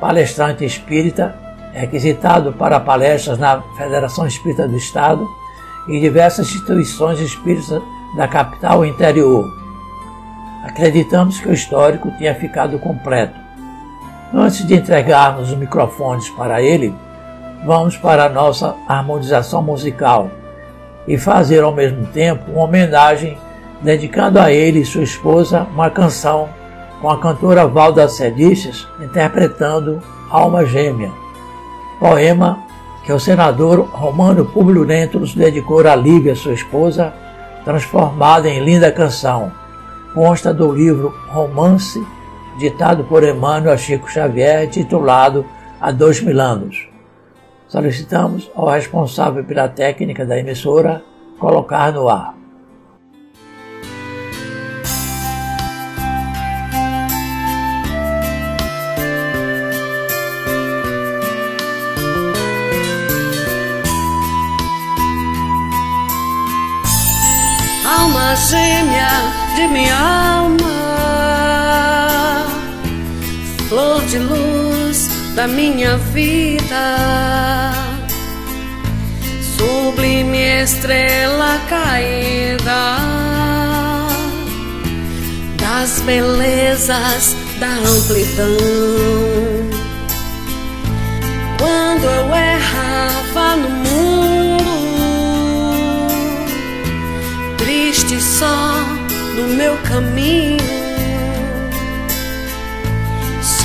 Palestrante 0.00 0.64
espírita, 0.64 1.34
requisitado 1.72 2.52
para 2.52 2.80
palestras 2.80 3.38
na 3.38 3.62
Federação 3.76 4.26
Espírita 4.26 4.66
do 4.68 4.76
Estado 4.76 5.28
e 5.88 6.00
diversas 6.00 6.48
instituições 6.48 7.18
espíritas 7.20 7.82
da 8.16 8.28
capital 8.28 8.84
interior. 8.84 9.44
Acreditamos 10.64 11.40
que 11.40 11.48
o 11.48 11.52
histórico 11.52 12.10
tinha 12.18 12.34
ficado 12.34 12.78
completo. 12.78 13.47
Antes 14.32 14.66
de 14.66 14.74
entregarmos 14.74 15.50
os 15.50 15.56
microfones 15.56 16.28
para 16.30 16.60
ele, 16.60 16.94
vamos 17.64 17.96
para 17.96 18.24
a 18.24 18.28
nossa 18.28 18.74
harmonização 18.86 19.62
musical 19.62 20.30
e 21.06 21.16
fazer 21.16 21.62
ao 21.62 21.72
mesmo 21.72 22.06
tempo 22.06 22.50
uma 22.52 22.64
homenagem 22.64 23.38
dedicando 23.80 24.38
a 24.38 24.52
ele 24.52 24.80
e 24.80 24.84
sua 24.84 25.02
esposa 25.02 25.66
uma 25.72 25.88
canção 25.88 26.48
com 27.00 27.08
a 27.08 27.18
cantora 27.18 27.66
Valda 27.66 28.08
Sedícias 28.08 28.86
interpretando 29.00 30.02
Alma 30.30 30.66
Gêmea, 30.66 31.10
poema 31.98 32.58
que 33.04 33.12
o 33.12 33.18
senador 33.18 33.88
Romano 33.92 34.44
Publio 34.44 34.82
Lentulus 34.82 35.34
dedicou 35.34 35.86
a 35.86 35.96
Lívia, 35.96 36.34
sua 36.34 36.52
esposa, 36.52 37.14
transformada 37.64 38.50
em 38.50 38.62
linda 38.62 38.92
canção. 38.92 39.50
Consta 40.12 40.52
do 40.52 40.70
livro 40.70 41.14
Romance, 41.28 42.04
ditado 42.58 43.04
por 43.04 43.22
Emmanuel 43.22 43.78
Chico 43.78 44.10
Xavier, 44.10 44.68
titulado 44.68 45.46
Há 45.80 45.92
Dois 45.92 46.20
Mil 46.20 46.40
Anos. 46.40 46.88
Solicitamos 47.68 48.50
ao 48.54 48.68
responsável 48.68 49.44
pela 49.44 49.68
técnica 49.68 50.26
da 50.26 50.38
emissora 50.38 51.02
colocar 51.38 51.92
no 51.92 52.08
ar. 52.08 52.38
alma 68.08 68.34
gêmea 68.36 69.08
de 69.54 69.66
minha 69.68 69.94
alma, 69.94 70.67
de 74.18 74.24
luz 74.24 75.08
da 75.34 75.46
minha 75.46 75.96
vida, 76.12 77.72
sublime 79.56 80.62
estrela 80.62 81.60
caída 81.68 82.98
das 85.56 86.00
belezas 86.00 87.36
da 87.60 87.68
amplidão. 87.68 88.56
Quando 91.58 92.04
eu 92.04 92.34
errava 92.34 93.56
no 93.56 93.70
mundo 93.70 94.64
triste 97.58 98.20
só 98.20 98.82
no 99.36 99.48
meu 99.54 99.76
caminho. 99.78 100.67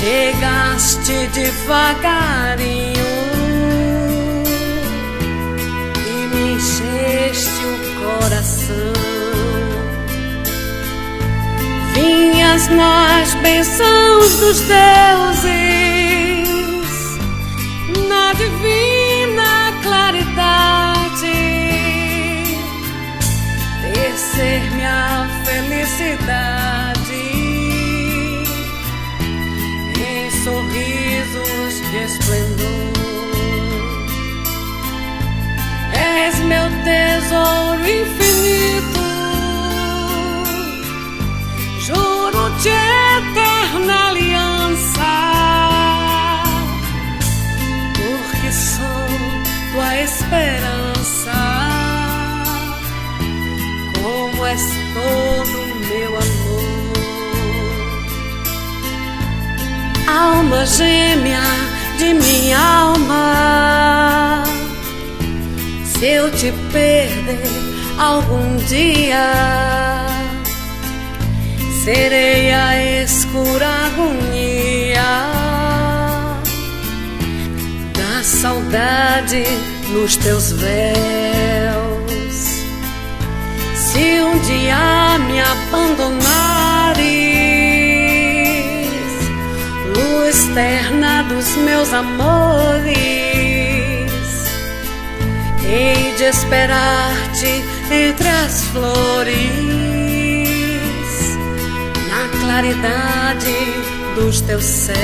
Chegaste 0.04 1.28
devagarinho 1.28 3.08
e 5.96 6.26
me 6.28 6.52
encheste 6.52 7.64
o 7.64 7.74
coração. 8.02 8.92
Vinhas 11.94 12.68
nas 12.68 13.32
bênçãos 13.36 14.34
dos 14.40 14.60
deuses, 14.60 15.48
na 18.06 18.34
divina 18.34 19.72
claridade 19.82 21.32
ser 24.34 24.70
minha 24.72 25.26
felicidade 25.46 26.73
sorrisos 30.44 31.80
de 31.90 32.04
esplendor. 32.04 32.92
És 35.92 36.38
meu 36.40 36.68
tesouro 36.84 37.86
infinito, 38.02 39.04
juro-te 41.86 42.76
eterna 43.18 44.08
aliança, 44.08 45.12
porque 47.96 48.52
sou 48.52 49.06
tua 49.72 49.96
esperança. 49.96 51.38
Como 54.02 54.46
és 54.46 54.62
Alma 60.06 60.66
gêmea 60.66 61.40
de 61.98 62.14
minha 62.14 62.58
alma, 62.58 64.44
se 65.84 66.06
eu 66.06 66.30
te 66.30 66.52
perder 66.72 67.42
algum 67.98 68.56
dia, 68.68 69.32
serei 71.84 72.52
a 72.52 73.02
escura 73.02 73.66
agonia 73.86 75.24
da 77.94 78.22
saudade 78.22 79.44
nos 79.90 80.16
teus 80.16 80.52
véus. 80.52 80.84
Se 83.74 84.20
um 84.20 84.38
dia 84.40 85.18
me 85.26 85.40
abandonares, 85.40 87.53
luz 90.54 90.60
terna 90.62 91.22
dos 91.24 91.56
meus 91.56 91.92
amores, 91.92 92.94
hei 95.64 96.14
de 96.16 96.24
esperar-te 96.24 97.64
entre 97.90 98.28
as 98.28 98.64
flores, 98.66 99.50
na 102.08 102.28
claridade 102.40 103.56
dos 104.14 104.40
teus 104.42 104.64
céus. 104.64 104.94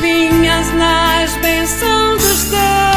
Vinhas 0.00 0.72
nas 0.74 1.32
bênçãos 1.40 2.22
dos 2.22 2.44
deuses 2.44 2.91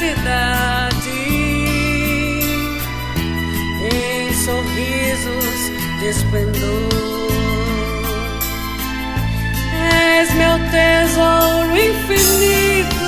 felicidade 0.00 1.10
em 3.92 4.32
sorrisos 4.32 5.70
de 5.98 6.06
esplendor. 6.08 6.88
És 10.18 10.34
meu 10.34 10.58
tesouro 10.70 11.76
infinito, 11.76 12.99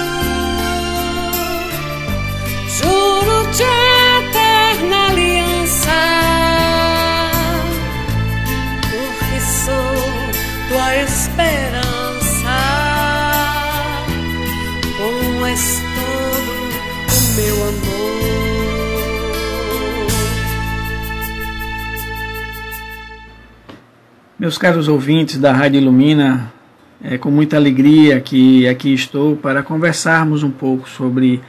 Meus 24.42 24.58
caros 24.58 24.88
ouvintes 24.88 25.38
da 25.38 25.52
Rádio 25.52 25.80
Ilumina, 25.80 26.52
é 27.00 27.16
com 27.16 27.30
muita 27.30 27.56
alegria 27.56 28.20
que 28.20 28.66
aqui 28.66 28.92
estou 28.92 29.36
para 29.36 29.62
conversarmos 29.62 30.42
um 30.42 30.50
pouco 30.50 30.88
sobre 30.88 31.40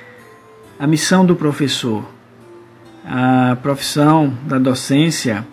a 0.77 0.85
missão 0.85 1.25
do 1.25 1.35
professor. 1.35 2.05
A 3.03 3.57
profissão 3.63 4.31
da 4.45 4.59
docência 4.59 5.43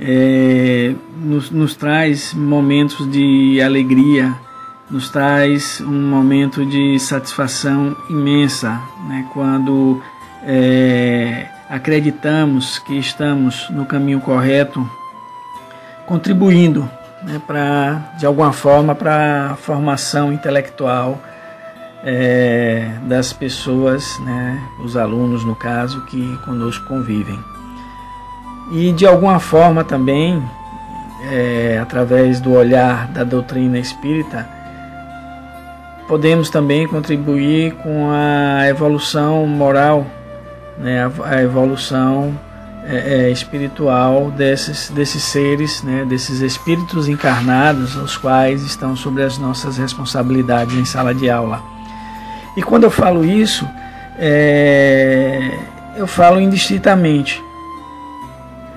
é, 0.00 0.92
nos, 1.22 1.52
nos 1.52 1.76
traz 1.76 2.34
momentos 2.34 3.08
de 3.08 3.62
alegria, 3.62 4.34
nos 4.90 5.08
traz 5.08 5.80
um 5.80 6.10
momento 6.10 6.66
de 6.66 6.98
satisfação 6.98 7.96
imensa 8.10 8.70
né, 9.06 9.24
quando 9.32 10.02
é, 10.42 11.46
acreditamos 11.68 12.80
que 12.80 12.98
estamos 12.98 13.70
no 13.70 13.86
caminho 13.86 14.18
correto 14.18 14.84
contribuindo 16.10 16.90
né, 17.22 17.40
para 17.46 18.02
de 18.18 18.26
alguma 18.26 18.52
forma 18.52 18.96
para 18.96 19.52
a 19.52 19.54
formação 19.54 20.32
intelectual 20.32 21.20
é, 22.02 22.90
das 23.04 23.32
pessoas, 23.32 24.18
né, 24.18 24.60
os 24.84 24.96
alunos 24.96 25.44
no 25.44 25.54
caso 25.54 26.04
que 26.06 26.36
conosco 26.38 26.84
convivem. 26.86 27.38
E 28.72 28.90
de 28.90 29.06
alguma 29.06 29.38
forma 29.38 29.84
também 29.84 30.42
é, 31.30 31.78
através 31.80 32.40
do 32.40 32.54
olhar 32.54 33.06
da 33.06 33.22
doutrina 33.22 33.78
espírita 33.78 34.48
podemos 36.08 36.50
também 36.50 36.88
contribuir 36.88 37.74
com 37.84 38.10
a 38.10 38.66
evolução 38.68 39.46
moral, 39.46 40.04
né, 40.76 41.08
a, 41.22 41.40
evolução 41.40 42.36
é, 42.84 43.26
é, 43.26 43.30
espiritual 43.30 44.30
desses, 44.30 44.90
desses 44.90 45.22
seres, 45.22 45.82
né, 45.82 46.04
desses 46.08 46.40
espíritos 46.40 47.08
encarnados, 47.08 47.94
os 47.96 48.16
quais 48.16 48.62
estão 48.62 48.96
sobre 48.96 49.22
as 49.22 49.38
nossas 49.38 49.76
responsabilidades 49.76 50.76
em 50.76 50.84
sala 50.84 51.14
de 51.14 51.28
aula. 51.28 51.62
E 52.56 52.62
quando 52.62 52.84
eu 52.84 52.90
falo 52.90 53.24
isso, 53.24 53.68
é, 54.18 55.58
eu 55.96 56.06
falo 56.06 56.40
indistintamente, 56.40 57.42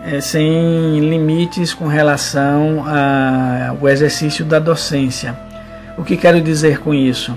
é, 0.05 0.19
sem 0.19 0.99
limites 0.99 1.73
com 1.73 1.87
relação 1.87 2.83
ao 2.85 3.87
exercício 3.87 4.43
da 4.43 4.59
docência. 4.59 5.37
O 5.97 6.03
que 6.03 6.17
quero 6.17 6.41
dizer 6.41 6.79
com 6.79 6.93
isso? 6.93 7.33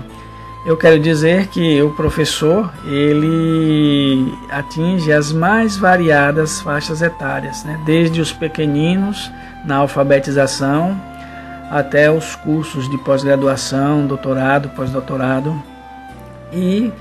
Eu 0.67 0.75
quero 0.75 0.99
dizer 0.99 1.47
que 1.47 1.81
o 1.81 1.91
professor 1.91 2.69
ele 2.83 4.37
atinge 4.49 5.13
as 5.13 5.31
mais 5.31 5.77
variadas 5.77 6.59
faixas 6.59 7.01
etárias, 7.01 7.63
né? 7.63 7.79
desde 7.85 8.19
os 8.19 8.33
pequeninos 8.33 9.31
na 9.63 9.77
alfabetização 9.77 10.99
até 11.71 12.11
os 12.11 12.35
cursos 12.35 12.89
de 12.89 12.97
pós-graduação, 12.97 14.05
doutorado, 14.07 14.67
pós-doutorado. 14.75 15.55
E 16.51 16.91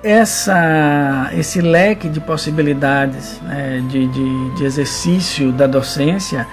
essa, 0.00 1.28
esse 1.32 1.60
leque 1.60 2.08
de 2.08 2.20
possibilidades 2.20 3.40
né, 3.42 3.82
de, 3.88 4.06
de, 4.06 4.50
de, 4.54 4.64
exercício 4.64 5.50
da 5.50 5.66
docência 5.66 6.46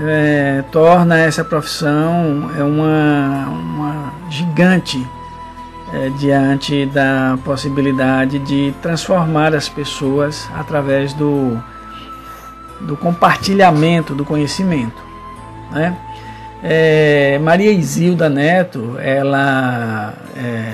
é, 0.00 0.64
torna 0.72 1.20
essa 1.20 1.44
profissão 1.44 2.50
é 2.58 2.64
uma, 2.64 3.46
uma 3.48 4.12
gigante 4.28 5.00
é, 5.94 6.10
diante 6.18 6.86
da 6.86 7.38
possibilidade 7.44 8.40
de 8.40 8.74
transformar 8.82 9.54
as 9.54 9.68
pessoas 9.68 10.50
através 10.52 11.12
do, 11.12 11.56
do 12.80 12.96
compartilhamento 12.96 14.12
do 14.12 14.24
conhecimento. 14.24 15.00
Né? 15.70 15.96
É, 16.64 17.38
Maria 17.38 17.70
Isilda 17.70 18.28
Neto, 18.28 18.96
ela 18.98 20.14
é, 20.36 20.72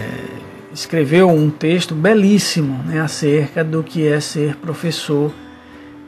escreveu 0.73 1.29
um 1.29 1.51
texto 1.51 1.95
belíssimo 1.95 2.83
né, 2.85 3.01
acerca 3.01 3.63
do 3.63 3.83
que 3.83 4.09
é 4.09 4.21
ser 4.21 4.57
professor 4.57 5.31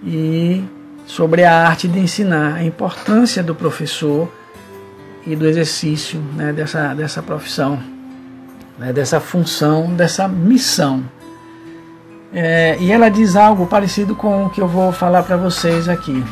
e 0.02 0.64
sobre 1.04 1.44
a 1.44 1.68
arte 1.68 1.86
de 1.86 1.98
ensinar, 1.98 2.54
a 2.54 2.64
importância 2.64 3.42
do 3.42 3.54
professor 3.54 4.32
e 5.26 5.36
do 5.36 5.46
exercício 5.46 6.18
né, 6.34 6.52
dessa, 6.52 6.94
dessa 6.94 7.22
profissão 7.22 7.78
né, 8.82 8.92
dessa 8.92 9.20
função, 9.20 9.94
dessa 9.94 10.26
missão. 10.26 11.04
É, 12.34 12.76
e 12.80 12.90
ela 12.90 13.08
diz 13.08 13.36
algo 13.36 13.66
parecido 13.66 14.16
com 14.16 14.46
o 14.46 14.50
que 14.50 14.60
eu 14.60 14.66
vou 14.66 14.90
falar 14.90 15.22
para 15.22 15.36
vocês 15.36 15.88
aqui. 15.88 16.24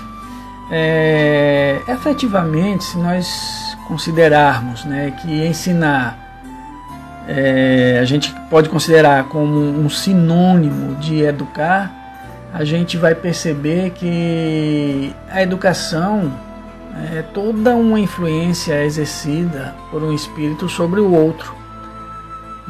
É, 0.70 1.80
efetivamente, 1.86 2.84
se 2.84 2.98
nós 2.98 3.76
considerarmos 3.86 4.84
né, 4.84 5.12
que 5.22 5.46
ensinar 5.46 6.18
é, 7.28 7.98
a 8.00 8.04
gente 8.04 8.34
pode 8.48 8.68
considerar 8.68 9.24
como 9.24 9.60
um 9.60 9.88
sinônimo 9.88 10.96
de 10.96 11.22
educar, 11.22 11.92
a 12.52 12.64
gente 12.64 12.96
vai 12.96 13.14
perceber 13.14 13.90
que 13.90 15.14
a 15.30 15.40
educação 15.40 16.32
é 17.14 17.22
toda 17.22 17.76
uma 17.76 18.00
influência 18.00 18.84
exercida 18.84 19.76
por 19.92 20.02
um 20.02 20.12
espírito 20.12 20.68
sobre 20.68 20.98
o 20.98 21.12
outro 21.12 21.59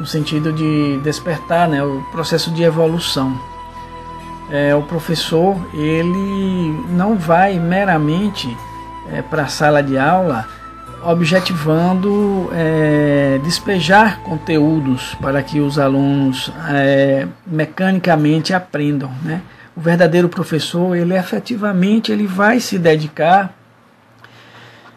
no 0.01 0.07
sentido 0.07 0.51
de 0.51 0.97
despertar, 1.03 1.69
né, 1.69 1.83
o 1.83 2.01
processo 2.11 2.49
de 2.51 2.63
evolução. 2.63 3.39
É, 4.49 4.75
o 4.75 4.81
professor 4.81 5.55
ele 5.75 6.85
não 6.89 7.15
vai 7.15 7.59
meramente 7.59 8.57
é, 9.11 9.21
para 9.21 9.43
a 9.43 9.47
sala 9.47 9.83
de 9.83 9.99
aula 9.99 10.47
objetivando 11.03 12.49
é, 12.51 13.39
despejar 13.43 14.21
conteúdos 14.21 15.15
para 15.21 15.43
que 15.43 15.59
os 15.59 15.77
alunos 15.77 16.51
é, 16.69 17.27
mecanicamente 17.45 18.53
aprendam, 18.53 19.11
né? 19.23 19.41
O 19.75 19.81
verdadeiro 19.81 20.27
professor 20.27 20.95
ele 20.95 21.15
efetivamente 21.15 22.11
ele 22.11 22.27
vai 22.27 22.59
se 22.59 22.77
dedicar 22.77 23.53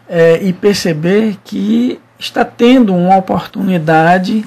é, 0.09 0.43
e 0.43 0.51
perceber 0.51 1.37
que 1.43 1.99
está 2.19 2.43
tendo 2.43 2.93
uma 2.93 3.15
oportunidade 3.15 4.45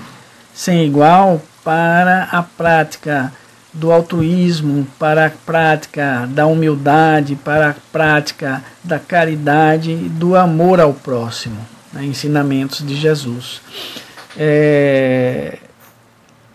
sem 0.58 0.84
igual 0.84 1.40
para 1.62 2.24
a 2.32 2.42
prática 2.42 3.32
do 3.72 3.92
altruísmo, 3.92 4.88
para 4.98 5.26
a 5.26 5.30
prática 5.30 6.28
da 6.32 6.46
humildade, 6.46 7.36
para 7.36 7.70
a 7.70 7.74
prática 7.92 8.60
da 8.82 8.98
caridade 8.98 9.92
e 9.92 10.08
do 10.08 10.34
amor 10.34 10.80
ao 10.80 10.92
próximo, 10.92 11.64
né, 11.92 12.04
ensinamentos 12.04 12.84
de 12.84 12.96
Jesus. 12.96 13.60
É, 14.36 15.58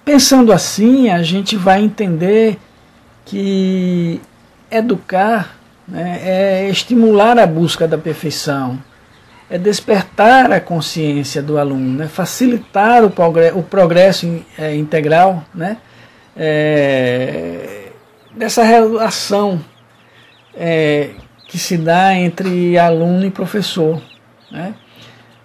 pensando 0.03 0.51
assim, 0.51 1.09
a 1.09 1.23
gente 1.23 1.55
vai 1.55 1.81
entender 1.81 2.59
que 3.23 4.19
educar 4.69 5.55
né, 5.87 6.19
é 6.21 6.69
estimular 6.69 7.39
a 7.39 7.47
busca 7.47 7.87
da 7.87 7.97
perfeição 7.97 8.77
é 9.49 9.57
despertar 9.57 10.51
a 10.51 10.59
consciência 10.59 11.41
do 11.41 11.57
aluno, 11.57 11.97
né? 11.97 12.07
facilitar 12.07 13.03
o 13.03 13.09
progresso, 13.09 13.57
o 13.57 13.63
progresso 13.63 14.45
é, 14.57 14.75
integral 14.75 15.43
né? 15.53 15.77
É, 16.35 17.89
dessa 18.35 18.63
relação 18.63 19.63
é, 20.55 21.11
que 21.47 21.57
se 21.57 21.77
dá 21.77 22.15
entre 22.15 22.77
aluno 22.77 23.25
e 23.25 23.31
professor. 23.31 24.01
Né? 24.51 24.73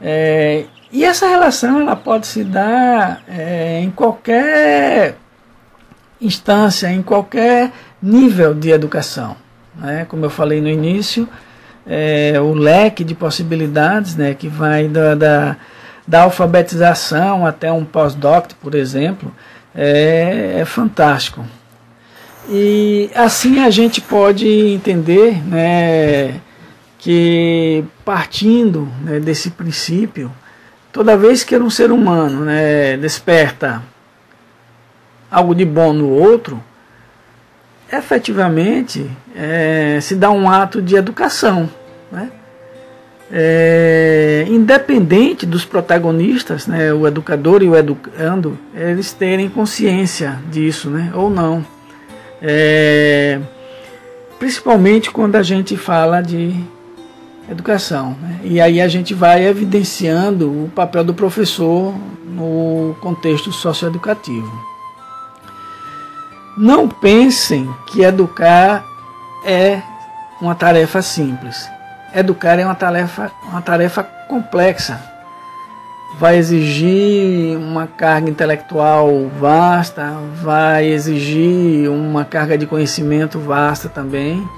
É, 0.01 0.65
e 0.91 1.05
essa 1.05 1.29
relação 1.29 1.81
ela 1.81 1.95
pode 1.95 2.27
se 2.27 2.45
dar 2.45 3.23
é, 3.29 3.81
em 3.81 3.91
qualquer 3.91 5.17
instância, 6.21 6.91
em 6.91 7.03
qualquer 7.03 7.71
nível 8.03 8.55
de 8.55 8.71
educação. 8.71 9.37
Né? 9.77 10.07
Como 10.09 10.25
eu 10.25 10.31
falei 10.31 10.61
no 10.61 10.69
início, 10.69 11.29
é, 11.88 12.38
o 12.38 12.53
leque 12.53 13.03
de 13.03 13.14
possibilidades, 13.14 14.14
né, 14.14 14.35
que 14.35 14.46
vai 14.46 14.87
da, 14.87 15.14
da, 15.14 15.57
da 16.07 16.22
alfabetização 16.22 17.46
até 17.46 17.72
um 17.72 17.85
pós-doc, 17.85 18.53
por 18.61 18.74
exemplo, 18.74 19.35
é, 19.74 20.57
é, 20.59 20.64
fantástico. 20.66 21.44
E 22.51 23.11
assim 23.14 23.61
a 23.64 23.70
gente 23.70 24.01
pode 24.01 24.46
entender 24.46 25.42
né, 25.46 26.40
que 26.98 27.85
partindo 28.05 28.88
né, 29.03 29.18
desse 29.18 29.51
princípio, 29.51 30.31
toda 30.92 31.16
vez 31.16 31.42
que 31.42 31.57
um 31.57 31.70
ser 31.70 31.90
humano 31.90 32.44
né, 32.44 32.96
desperta 32.96 33.83
algo 35.31 35.55
de 35.55 35.64
bom 35.64 35.92
no 35.92 36.09
outro, 36.09 36.62
efetivamente 37.92 39.11
é, 39.35 39.98
se 40.01 40.14
dá 40.14 40.31
um 40.31 40.51
ato 40.51 40.81
de 40.83 40.96
educação. 40.96 41.68
Né? 42.11 42.31
É, 43.31 44.47
independente 44.49 45.44
dos 45.44 45.64
protagonistas, 45.64 46.66
né, 46.66 46.92
o 46.92 47.07
educador 47.07 47.62
e 47.62 47.68
o 47.68 47.77
educando, 47.77 48.59
eles 48.75 49.12
terem 49.12 49.51
consciência 49.51 50.38
disso, 50.51 50.88
né, 50.88 51.11
ou 51.14 51.29
não. 51.29 51.64
É, 52.40 53.38
principalmente 54.38 55.11
quando 55.11 55.37
a 55.37 55.42
gente 55.42 55.77
fala 55.77 56.23
de 56.23 56.55
educação. 57.51 58.16
Né? 58.21 58.40
E 58.44 58.61
aí 58.61 58.81
a 58.81 58.88
gente 58.88 59.12
vai 59.12 59.47
evidenciando 59.47 60.49
o 60.49 60.71
papel 60.75 61.05
do 61.05 61.12
professor 61.12 61.94
no 62.25 62.97
contexto 63.01 63.53
socioeducativo. 63.53 64.51
Não 66.57 66.88
pensem 66.88 67.68
que 67.87 68.03
educar 68.03 68.85
é 69.44 69.81
uma 70.40 70.55
tarefa 70.55 71.03
simples. 71.03 71.68
Educar 72.14 72.59
é 72.59 72.64
uma 72.64 72.75
tarefa, 72.75 73.31
uma 73.44 73.62
tarefa 73.62 74.03
complexa. 74.03 75.01
Vai 76.18 76.37
exigir 76.37 77.57
uma 77.57 77.87
carga 77.87 78.29
intelectual 78.29 79.31
vasta, 79.38 80.14
vai 80.42 80.87
exigir 80.87 81.90
uma 81.90 82.25
carga 82.25 82.59
de 82.59 82.66
conhecimento 82.66 83.38
vasta 83.38 83.88
também 83.88 84.49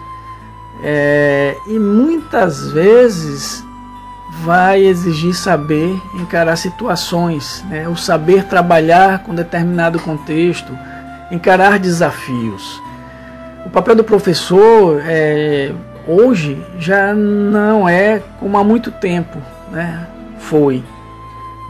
é, 0.82 1.56
e 1.66 1.78
muitas 1.78 2.70
vezes 2.72 3.62
vai 4.42 4.82
exigir 4.82 5.34
saber 5.34 6.00
encarar 6.14 6.56
situações, 6.56 7.62
né? 7.68 7.86
o 7.86 7.96
saber 7.96 8.44
trabalhar 8.44 9.22
com 9.22 9.34
determinado 9.34 9.98
contexto, 9.98 10.76
encarar 11.30 11.78
desafios. 11.78 12.80
O 13.66 13.70
papel 13.70 13.94
do 13.94 14.04
professor 14.04 15.02
é, 15.04 15.72
hoje 16.11 16.59
já 16.79 17.14
não 17.14 17.88
é 17.88 18.23
como 18.38 18.59
há 18.59 18.64
muito 18.64 18.90
tempo 18.90 19.38
né? 19.70 20.07
foi. 20.38 20.83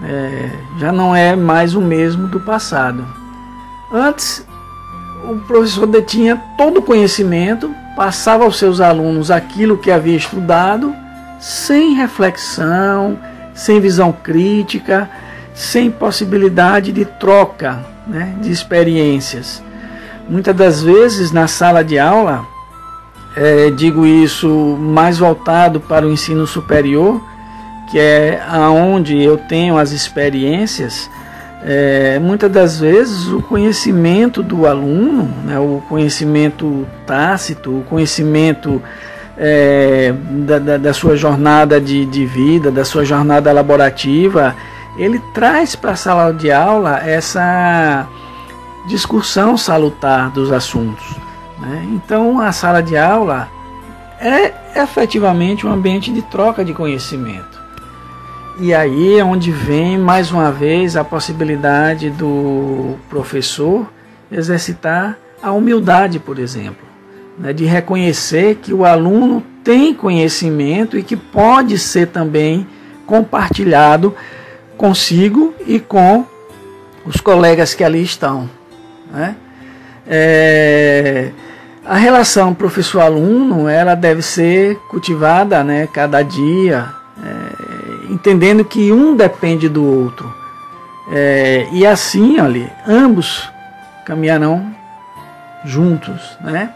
É, 0.03 0.51
já 0.79 0.91
não 0.91 1.15
é 1.15 1.37
mais 1.37 1.75
o 1.75 1.81
mesmo 1.81 2.27
do 2.27 2.41
passado. 2.41 3.07
Antes, 3.93 4.47
o 5.29 5.37
professor 5.41 5.87
detinha 5.87 6.43
todo 6.57 6.79
o 6.79 6.83
conhecimento 6.83 7.75
passava 7.95 8.45
aos 8.45 8.59
seus 8.59 8.81
alunos 8.81 9.31
aquilo 9.31 9.77
que 9.77 9.91
havia 9.91 10.17
estudado, 10.17 10.95
sem 11.39 11.95
reflexão, 11.95 13.19
sem 13.53 13.81
visão 13.81 14.11
crítica, 14.13 15.11
sem 15.55 15.91
possibilidade 15.91 16.93
de 16.93 17.05
troca 17.05 17.85
né, 18.07 18.35
de 18.41 18.51
experiências. 18.51 19.63
Muitas 20.29 20.57
das 20.57 20.83
vezes 20.83 21.33
na 21.33 21.47
sala 21.47 21.85
de 21.85 21.99
aula, 21.99 22.47
é, 23.37 23.71
digo 23.71 24.07
isso 24.07 24.49
mais 24.79 25.19
voltado 25.19 25.81
para 25.81 26.07
o 26.07 26.11
ensino 26.11 26.47
superior, 26.47 27.21
que 27.91 27.99
é 27.99 28.43
aonde 28.49 29.21
eu 29.21 29.37
tenho 29.37 29.77
as 29.77 29.93
experiências, 29.93 31.11
é, 31.63 32.19
muitas 32.19 32.51
das 32.51 32.81
vezes 32.81 33.29
o 33.29 33.43
conhecimento 33.43 34.43
do 34.43 34.67
aluno, 34.67 35.31
né, 35.45 35.59
o 35.59 35.83
conhecimento 35.89 36.87
tácito, 37.07 37.81
o 37.81 37.83
conhecimento 37.85 38.83
é, 39.37 40.15
da, 40.47 40.59
da, 40.59 40.77
da, 40.79 40.95
sua 40.95 41.17
jornada 41.17 41.81
de, 41.81 42.07
de 42.07 42.25
vida, 42.25 42.71
da 42.71 42.85
sua 42.85 43.05
jornada 43.05 43.53
laborativa, 43.53 44.55
ele 44.97 45.19
traz 45.35 45.77
para 45.77 45.93
a 45.93 45.97
sala 45.97 46.33
de 46.33 46.51
aula 46.51 47.01
essa 47.05 48.07
discussão 48.89 49.57
salutar 49.57 50.31
dos 50.31 50.51
assuntos. 50.51 51.30
Né? 51.61 51.87
Então 51.93 52.41
a 52.41 52.53
sala 52.53 52.83
de 52.83 52.97
aula 52.97 53.49
é 54.21 54.53
efetivamente 54.83 55.67
um 55.67 55.73
ambiente 55.73 56.13
de 56.13 56.23
troca 56.23 56.65
de 56.65 56.73
conhecimento. 56.73 57.61
E 58.59 58.75
aí 58.75 59.19
é 59.19 59.25
onde 59.25 59.51
vem 59.51 59.97
mais 59.97 60.31
uma 60.31 60.53
vez 60.53 60.97
a 60.97 61.03
possibilidade 61.03 62.11
do 62.11 62.97
professor 63.09 63.91
exercitar 64.31 65.17
a 65.43 65.51
humildade, 65.53 66.19
por 66.19 66.39
exemplo, 66.39 66.87
né, 67.39 67.53
de 67.53 67.65
reconhecer 67.65 68.57
que 68.57 68.75
o 68.75 68.85
aluno 68.85 69.43
tem 69.65 69.95
conhecimento 69.95 70.99
e 70.99 71.03
que 71.03 71.17
pode 71.17 71.79
ser 71.79 72.09
também 72.09 72.67
compartilhado 73.07 74.15
consigo 74.77 75.55
e 75.67 75.81
com 75.81 76.25
os 77.05 77.21
colegas 77.21 77.75
que 77.75 77.83
ali 77.83 78.03
estão. 78.03 78.49
Né? 79.11 79.37
É, 80.07 81.31
a 81.85 81.97
relação 81.97 82.55
professor-aluno 82.55 83.69
ela 83.69 83.95
deve 83.95 84.23
ser 84.23 84.77
cultivada 84.89 85.65
né, 85.65 85.89
cada 85.93 86.23
dia. 86.23 86.89
É, 87.23 88.13
entendendo 88.13 88.65
que 88.65 88.93
um 88.93 89.15
depende 89.15 89.69
do 89.69 89.85
outro. 89.85 90.33
É, 91.13 91.67
e 91.73 91.87
assim, 91.87 92.41
olha, 92.41 92.73
ambos 92.87 93.49
caminharão 94.05 94.75
juntos, 95.65 96.37
né? 96.41 96.75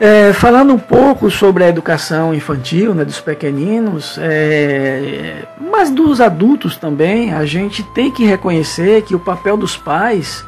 É, 0.00 0.32
falando 0.32 0.74
um 0.74 0.78
pouco 0.78 1.30
sobre 1.30 1.62
a 1.62 1.68
educação 1.68 2.34
infantil, 2.34 2.92
né, 2.92 3.04
dos 3.04 3.20
pequeninos, 3.20 4.18
é, 4.20 5.44
mas 5.60 5.90
dos 5.90 6.20
adultos 6.20 6.76
também, 6.76 7.32
a 7.32 7.44
gente 7.46 7.84
tem 7.84 8.10
que 8.10 8.24
reconhecer 8.24 9.02
que 9.02 9.14
o 9.14 9.20
papel 9.20 9.56
dos 9.56 9.76
pais 9.76 10.44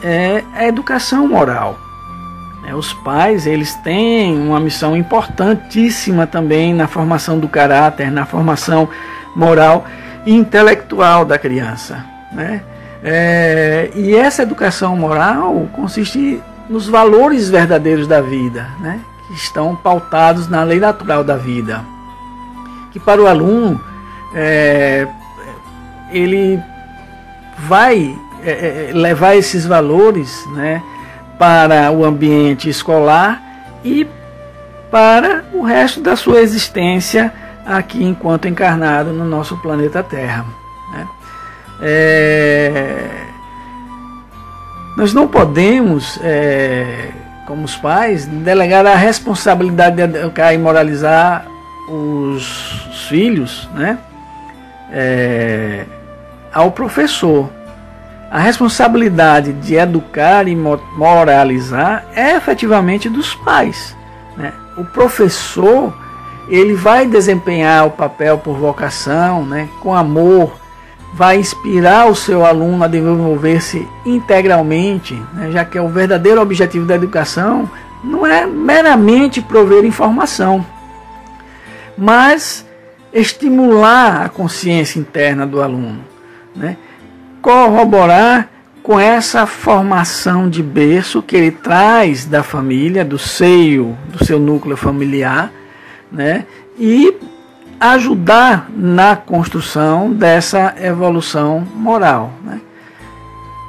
é 0.00 0.44
a 0.54 0.68
educação 0.68 1.26
moral. 1.26 1.87
É, 2.68 2.74
os 2.74 2.92
pais 2.92 3.46
eles 3.46 3.74
têm 3.76 4.38
uma 4.38 4.60
missão 4.60 4.94
importantíssima 4.94 6.26
também 6.26 6.74
na 6.74 6.86
formação 6.86 7.38
do 7.38 7.48
caráter, 7.48 8.10
na 8.10 8.26
formação 8.26 8.88
moral 9.34 9.86
e 10.26 10.34
intelectual 10.34 11.24
da 11.24 11.38
criança. 11.38 12.04
Né? 12.30 12.62
É, 13.02 13.90
e 13.94 14.14
essa 14.14 14.42
educação 14.42 14.94
moral 14.96 15.66
consiste 15.72 16.42
nos 16.68 16.86
valores 16.86 17.48
verdadeiros 17.48 18.06
da 18.06 18.20
vida, 18.20 18.68
né? 18.80 19.00
que 19.26 19.34
estão 19.34 19.74
pautados 19.74 20.46
na 20.46 20.62
lei 20.62 20.78
natural 20.78 21.24
da 21.24 21.36
vida. 21.36 21.82
Que 22.92 23.00
para 23.00 23.22
o 23.22 23.26
aluno 23.26 23.80
é, 24.34 25.08
ele 26.10 26.62
vai 27.60 28.14
é, 28.44 28.90
é 28.90 28.92
levar 28.92 29.36
esses 29.36 29.64
valores, 29.64 30.46
né? 30.54 30.82
Para 31.38 31.90
o 31.92 32.04
ambiente 32.04 32.68
escolar 32.68 33.40
e 33.84 34.06
para 34.90 35.44
o 35.52 35.62
resto 35.62 36.00
da 36.00 36.16
sua 36.16 36.40
existência 36.40 37.32
aqui 37.64 38.02
enquanto 38.02 38.48
encarnado 38.48 39.12
no 39.12 39.24
nosso 39.24 39.56
planeta 39.58 40.02
Terra. 40.02 40.44
Né? 40.92 41.08
É... 41.82 43.28
Nós 44.96 45.14
não 45.14 45.28
podemos, 45.28 46.18
é, 46.24 47.10
como 47.46 47.64
os 47.64 47.76
pais, 47.76 48.26
delegar 48.26 48.84
a 48.84 48.96
responsabilidade 48.96 49.94
de 49.94 50.02
educar 50.02 50.52
e 50.52 50.58
moralizar 50.58 51.46
os 51.88 53.06
filhos 53.08 53.68
né? 53.74 53.96
É, 54.90 55.84
ao 56.52 56.72
professor. 56.72 57.48
A 58.30 58.38
responsabilidade 58.38 59.52
de 59.54 59.74
educar 59.74 60.46
e 60.46 60.54
moralizar 60.54 62.04
é 62.14 62.36
efetivamente 62.36 63.08
dos 63.08 63.34
pais. 63.34 63.96
Né? 64.36 64.52
O 64.76 64.84
professor 64.84 65.96
ele 66.48 66.74
vai 66.74 67.06
desempenhar 67.06 67.86
o 67.86 67.90
papel 67.90 68.38
por 68.38 68.56
vocação, 68.56 69.44
né? 69.44 69.68
com 69.80 69.94
amor, 69.94 70.58
vai 71.14 71.38
inspirar 71.38 72.06
o 72.06 72.14
seu 72.14 72.44
aluno 72.44 72.84
a 72.84 72.88
desenvolver-se 72.88 73.86
integralmente, 74.04 75.14
né? 75.32 75.50
já 75.50 75.64
que 75.64 75.78
é 75.78 75.82
o 75.82 75.88
verdadeiro 75.88 76.40
objetivo 76.40 76.86
da 76.86 76.94
educação 76.94 77.68
não 78.04 78.26
é 78.26 78.46
meramente 78.46 79.40
prover 79.40 79.84
informação, 79.84 80.64
mas 81.96 82.64
estimular 83.12 84.22
a 84.24 84.28
consciência 84.28 85.00
interna 85.00 85.46
do 85.46 85.60
aluno. 85.60 86.04
Né? 86.54 86.76
Corroborar 87.48 88.46
com 88.82 89.00
essa 89.00 89.46
formação 89.46 90.50
de 90.50 90.62
berço 90.62 91.22
que 91.22 91.34
ele 91.34 91.50
traz 91.50 92.26
da 92.26 92.42
família, 92.42 93.06
do 93.06 93.18
seio, 93.18 93.96
do 94.08 94.22
seu 94.22 94.38
núcleo 94.38 94.76
familiar, 94.76 95.50
né? 96.12 96.44
E 96.78 97.16
ajudar 97.80 98.68
na 98.76 99.16
construção 99.16 100.12
dessa 100.12 100.74
evolução 100.78 101.66
moral, 101.74 102.34
né? 102.44 102.60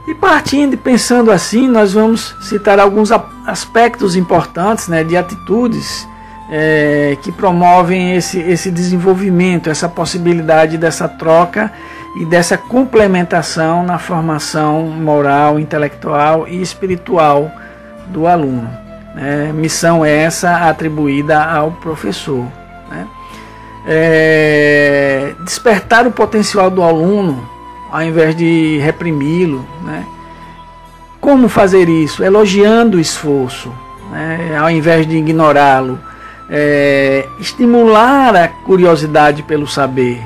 E 0.10 0.14
partindo 0.14 0.74
e 0.74 0.78
pensando 0.78 1.32
assim, 1.32 1.66
nós 1.66 1.94
vamos 1.94 2.36
citar 2.42 2.82
alguns 2.82 3.12
aspectos 3.48 4.18
importantes 4.18 4.90
né, 4.90 5.06
de 5.06 5.16
atitudes 5.16 6.06
é, 6.52 7.18
que 7.22 7.32
promovem 7.32 8.14
esse, 8.16 8.40
esse 8.40 8.70
desenvolvimento, 8.70 9.70
essa 9.70 9.88
possibilidade 9.88 10.78
dessa 10.78 11.08
troca 11.08 11.72
e 12.16 12.26
dessa 12.26 12.58
complementação 12.58 13.84
na 13.84 14.00
formação 14.00 14.84
moral, 14.84 15.60
intelectual 15.60 16.48
e 16.48 16.62
espiritual 16.62 17.52
do 18.08 18.28
aluno. 18.28 18.70
Né? 19.16 19.52
Missão 19.54 20.04
essa 20.04 20.70
atribuída 20.70 21.44
ao 21.44 21.72
professor. 21.72 22.46
Né? 22.90 23.08
É, 23.88 25.34
despertar 25.44 26.08
o 26.08 26.12
potencial 26.12 26.70
do 26.70 26.84
aluno 26.84 27.48
ao 27.92 28.02
invés 28.02 28.36
de 28.36 28.80
reprimi-lo. 28.80 29.66
Né? 29.84 30.06
Como 31.22 31.48
fazer 31.48 31.90
isso? 31.90 32.24
Elogiando 32.24 32.98
o 32.98 33.00
esforço, 33.00 33.72
né? 34.12 34.58
ao 34.60 34.70
invés 34.70 35.08
de 35.08 35.16
ignorá-lo. 35.16 36.00
é, 36.50 37.28
estimular 37.40 38.36
a 38.36 38.48
curiosidade 38.48 39.44
pelo 39.44 39.68
saber, 39.68 40.20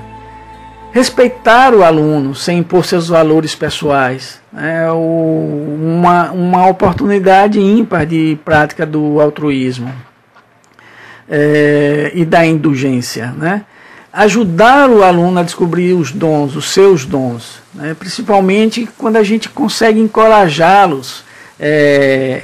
respeitar 0.94 1.74
o 1.74 1.84
aluno 1.84 2.36
sem 2.36 2.60
impor 2.60 2.86
seus 2.86 3.08
valores 3.08 3.56
pessoais. 3.56 4.40
É 4.56 4.90
uma, 4.92 6.32
uma 6.32 6.68
oportunidade 6.68 7.60
ímpar 7.60 8.06
de 8.06 8.38
prática 8.46 8.86
do 8.86 9.20
altruísmo 9.20 9.92
é, 11.28 12.12
e 12.14 12.24
da 12.24 12.46
indulgência. 12.46 13.34
Né? 13.36 13.66
Ajudar 14.14 14.88
o 14.88 15.02
aluno 15.02 15.40
a 15.40 15.44
descobrir 15.44 15.94
os 15.94 16.12
dons, 16.12 16.56
os 16.56 16.66
seus 16.66 17.06
dons, 17.06 17.60
né? 17.74 17.96
principalmente 17.98 18.88
quando 18.96 19.16
a 19.16 19.24
gente 19.24 19.50
consegue 19.50 20.00
encorajá-los 20.00 21.24
é, 21.60 22.44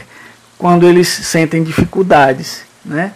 quando 0.58 0.88
eles 0.88 1.08
sentem 1.08 1.62
dificuldades. 1.62 2.64
Né? 2.84 3.12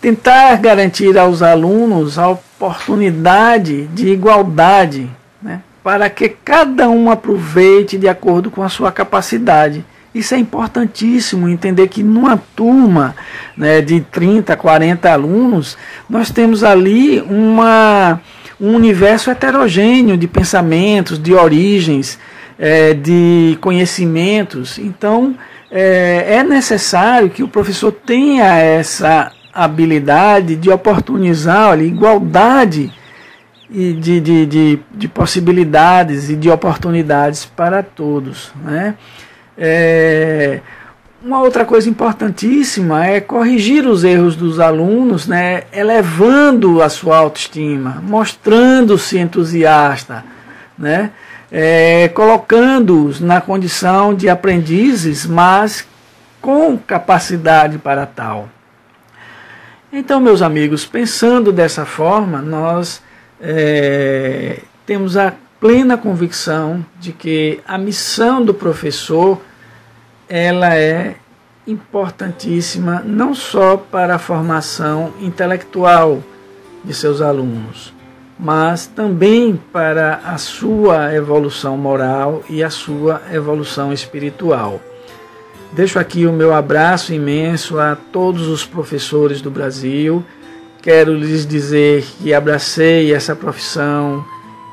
Tentar 0.00 0.56
garantir 0.56 1.18
aos 1.18 1.42
alunos 1.42 2.18
a 2.18 2.28
oportunidade 2.28 3.86
de 3.88 4.08
igualdade, 4.08 5.10
né? 5.42 5.60
para 5.82 6.08
que 6.08 6.28
cada 6.28 6.88
um 6.88 7.10
aproveite 7.10 7.98
de 7.98 8.08
acordo 8.08 8.50
com 8.50 8.62
a 8.62 8.68
sua 8.68 8.92
capacidade. 8.92 9.84
Isso 10.14 10.34
é 10.34 10.38
importantíssimo, 10.38 11.48
entender 11.48 11.88
que 11.88 12.02
numa 12.02 12.36
turma 12.56 13.14
né, 13.56 13.80
de 13.80 14.00
30, 14.00 14.56
40 14.56 15.12
alunos, 15.12 15.76
nós 16.08 16.30
temos 16.30 16.64
ali 16.64 17.20
uma, 17.22 18.20
um 18.60 18.74
universo 18.74 19.30
heterogêneo 19.30 20.16
de 20.16 20.26
pensamentos, 20.26 21.18
de 21.18 21.34
origens, 21.34 22.18
é, 22.58 22.94
de 22.94 23.58
conhecimentos. 23.60 24.78
Então, 24.78 25.36
é, 25.70 26.36
é 26.36 26.42
necessário 26.42 27.30
que 27.30 27.42
o 27.42 27.48
professor 27.48 27.92
tenha 27.92 28.58
essa 28.58 29.30
habilidade 29.52 30.56
de 30.56 30.70
oportunizar 30.70 31.70
olha, 31.70 31.82
igualdade 31.82 32.92
de, 33.70 34.20
de, 34.20 34.46
de, 34.46 34.80
de, 34.90 35.08
possibilidades 35.08 36.30
e 36.30 36.36
de 36.36 36.50
oportunidades 36.50 37.44
para 37.44 37.82
todos. 37.82 38.50
Né? 38.64 38.94
É, 39.56 40.60
uma 41.22 41.40
outra 41.40 41.64
coisa 41.64 41.90
importantíssima 41.90 43.04
é 43.04 43.20
corrigir 43.20 43.86
os 43.86 44.04
erros 44.04 44.36
dos 44.36 44.60
alunos, 44.60 45.26
né, 45.26 45.64
elevando 45.72 46.80
a 46.80 46.88
sua 46.88 47.18
autoestima, 47.18 48.00
mostrando-se 48.02 49.18
entusiasta, 49.18 50.24
né, 50.78 51.10
é, 51.50 52.08
colocando-os 52.14 53.20
na 53.20 53.40
condição 53.40 54.14
de 54.14 54.28
aprendizes, 54.28 55.26
mas 55.26 55.84
com 56.40 56.78
capacidade 56.78 57.78
para 57.78 58.06
tal. 58.06 58.48
Então, 59.90 60.20
meus 60.20 60.42
amigos, 60.42 60.84
pensando 60.84 61.50
dessa 61.50 61.86
forma, 61.86 62.42
nós 62.42 63.02
é, 63.40 64.60
temos 64.84 65.16
a 65.16 65.32
plena 65.58 65.96
convicção 65.96 66.84
de 67.00 67.10
que 67.12 67.60
a 67.66 67.78
missão 67.78 68.44
do 68.44 68.52
professor 68.52 69.40
ela 70.28 70.74
é 70.74 71.16
importantíssima 71.66 73.02
não 73.04 73.34
só 73.34 73.78
para 73.78 74.16
a 74.16 74.18
formação 74.18 75.12
intelectual 75.20 76.22
de 76.84 76.92
seus 76.92 77.22
alunos, 77.22 77.94
mas 78.38 78.86
também 78.86 79.58
para 79.72 80.20
a 80.24 80.36
sua 80.36 81.14
evolução 81.14 81.78
moral 81.78 82.42
e 82.48 82.62
a 82.62 82.70
sua 82.70 83.22
evolução 83.32 83.90
espiritual. 83.90 84.80
Deixo 85.72 85.98
aqui 85.98 86.26
o 86.26 86.32
meu 86.32 86.54
abraço 86.54 87.12
imenso 87.12 87.78
a 87.78 87.94
todos 87.94 88.48
os 88.48 88.64
professores 88.64 89.40
do 89.40 89.50
Brasil. 89.50 90.24
Quero 90.80 91.14
lhes 91.14 91.46
dizer 91.46 92.04
que 92.18 92.32
abracei 92.32 93.12
essa 93.12 93.36
profissão 93.36 94.24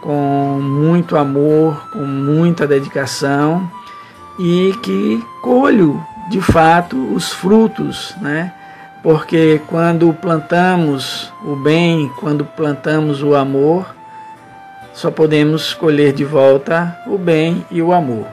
com 0.01 0.59
muito 0.61 1.17
amor, 1.17 1.89
com 1.91 2.05
muita 2.05 2.65
dedicação 2.65 3.69
e 4.39 4.73
que 4.83 5.23
colho 5.41 6.01
de 6.29 6.39
fato 6.41 6.95
os 7.13 7.31
frutos, 7.31 8.15
né? 8.21 8.53
Porque 9.03 9.61
quando 9.67 10.13
plantamos 10.13 11.31
o 11.43 11.55
bem, 11.55 12.11
quando 12.19 12.45
plantamos 12.45 13.21
o 13.21 13.35
amor, 13.35 13.95
só 14.93 15.11
podemos 15.11 15.73
colher 15.73 16.13
de 16.13 16.23
volta 16.23 16.97
o 17.05 17.17
bem 17.17 17.65
e 17.69 17.81
o 17.81 17.91
amor. 17.91 18.25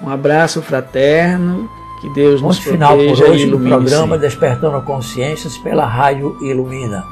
Um 0.00 0.08
abraço 0.08 0.60
fraterno, 0.60 1.68
que 2.02 2.08
Deus 2.08 2.42
nos 2.42 2.58
Ponto 2.58 2.70
final 2.72 2.96
por 2.96 3.22
hoje 3.22 3.46
do 3.46 3.60
programa 3.60 4.18
Despertando 4.18 4.82
Consciências 4.82 5.56
pela 5.56 5.86
Rádio 5.86 6.36
Ilumina. 6.42 7.06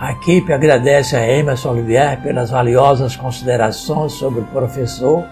A 0.00 0.12
equipe 0.12 0.54
agradece 0.54 1.14
a 1.14 1.30
Emerson 1.30 1.72
Olivier 1.72 2.18
pelas 2.22 2.48
valiosas 2.48 3.14
considerações 3.14 4.12
sobre 4.12 4.40
o 4.40 4.44
professor 4.44 5.22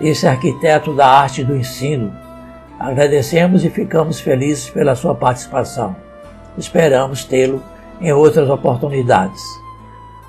esse 0.00 0.26
arquiteto 0.26 0.92
da 0.92 1.06
arte 1.06 1.44
do 1.44 1.54
ensino. 1.54 2.12
Agradecemos 2.80 3.64
e 3.64 3.70
ficamos 3.70 4.18
felizes 4.18 4.68
pela 4.70 4.96
sua 4.96 5.14
participação. 5.14 5.94
Esperamos 6.58 7.24
tê-lo 7.24 7.62
em 8.00 8.12
outras 8.12 8.50
oportunidades. 8.50 9.40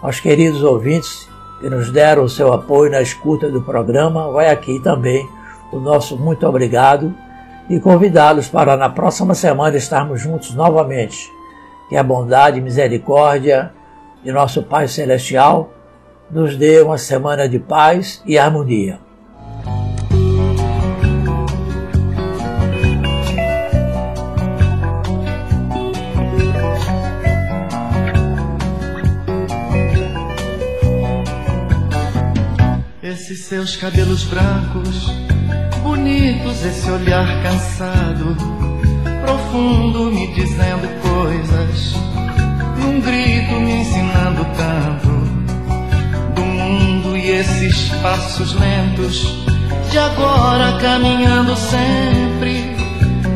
Aos 0.03 0.19
queridos 0.19 0.61
ouvintes 0.61 1.27
que 1.59 1.67
nos 1.67 1.91
deram 1.91 2.25
o 2.25 2.29
seu 2.29 2.53
apoio 2.53 2.91
na 2.91 3.01
escuta 3.01 3.49
do 3.49 3.63
programa, 3.63 4.31
vai 4.31 4.51
aqui 4.51 4.79
também 4.83 5.27
o 5.71 5.79
nosso 5.79 6.15
muito 6.15 6.47
obrigado 6.47 7.11
e 7.69 7.79
convidá-los 7.79 8.47
para 8.47 8.77
na 8.77 8.89
próxima 8.89 9.35
semana 9.35 9.77
estarmos 9.77 10.21
juntos 10.21 10.53
novamente. 10.53 11.31
Que 11.89 11.95
a 11.95 12.03
bondade 12.03 12.59
e 12.59 12.61
misericórdia 12.61 13.71
de 14.23 14.31
nosso 14.31 14.63
Pai 14.63 14.87
Celestial 14.87 15.71
nos 16.29 16.55
dê 16.55 16.81
uma 16.81 16.97
semana 16.97 17.47
de 17.47 17.59
paz 17.59 18.21
e 18.25 18.37
harmonia. 18.37 18.99
Esses 33.01 33.45
seus 33.45 33.77
cabelos 33.77 34.25
brancos, 34.25 35.11
esse 36.67 36.89
olhar 36.89 37.41
cansado, 37.43 38.35
profundo, 39.21 40.11
me 40.11 40.27
dizendo 40.33 40.87
coisas, 41.01 41.93
num 42.77 42.99
grito 42.99 43.53
me 43.61 43.81
ensinando 43.81 44.45
tanto 44.57 45.07
do 46.35 46.41
mundo 46.41 47.17
e 47.17 47.29
esses 47.31 47.89
passos 48.01 48.53
lentos, 48.55 49.45
de 49.89 49.97
agora 49.97 50.77
caminhando 50.79 51.55
sempre 51.55 52.75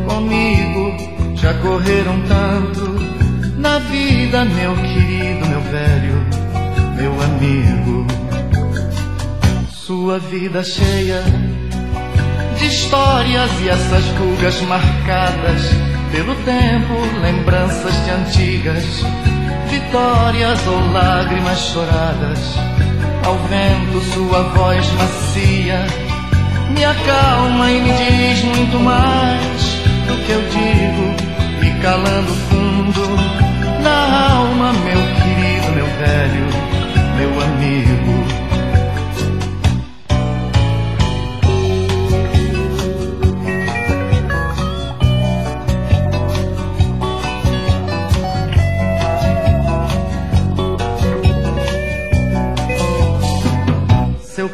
comigo, 0.08 1.36
já 1.36 1.54
correram 1.56 2.22
tanto 2.28 2.92
na 3.58 3.80
vida, 3.80 4.44
meu 4.46 4.76
querido, 4.76 5.48
meu 5.48 5.62
velho, 5.62 6.26
meu 6.96 7.22
amigo. 7.22 8.08
Sua 9.70 10.20
vida 10.20 10.64
cheia 10.64 11.24
histórias 12.72 13.52
e 13.62 13.70
essas 13.70 14.06
rugas 14.18 14.62
marcadas 14.62 15.62
pelo 16.12 16.36
tempo, 16.44 16.94
lembranças 17.22 17.94
de 18.04 18.12
antigas 18.12 19.04
vitórias 19.70 20.68
ou 20.68 20.92
lágrimas 20.92 21.60
choradas. 21.60 22.40
Ao 23.26 23.38
vento, 23.38 24.02
sua 24.14 24.44
voz 24.44 24.86
macia 24.94 25.86
me 26.72 26.86
acalma 26.86 27.70
e 27.70 27.82
me 27.82 27.92
diz 27.92 28.44
muito 28.44 28.80
mais 28.80 29.62
do 30.08 30.26
que 30.26 30.32
eu 30.32 30.42
digo, 30.50 31.16
e 31.62 31.82
calando 31.82 32.34
fundo 32.50 33.06
na 33.84 34.36
alma, 34.36 34.74
meu 34.74 35.02
querido, 35.16 35.72
meu 35.74 35.86
velho, 35.86 36.71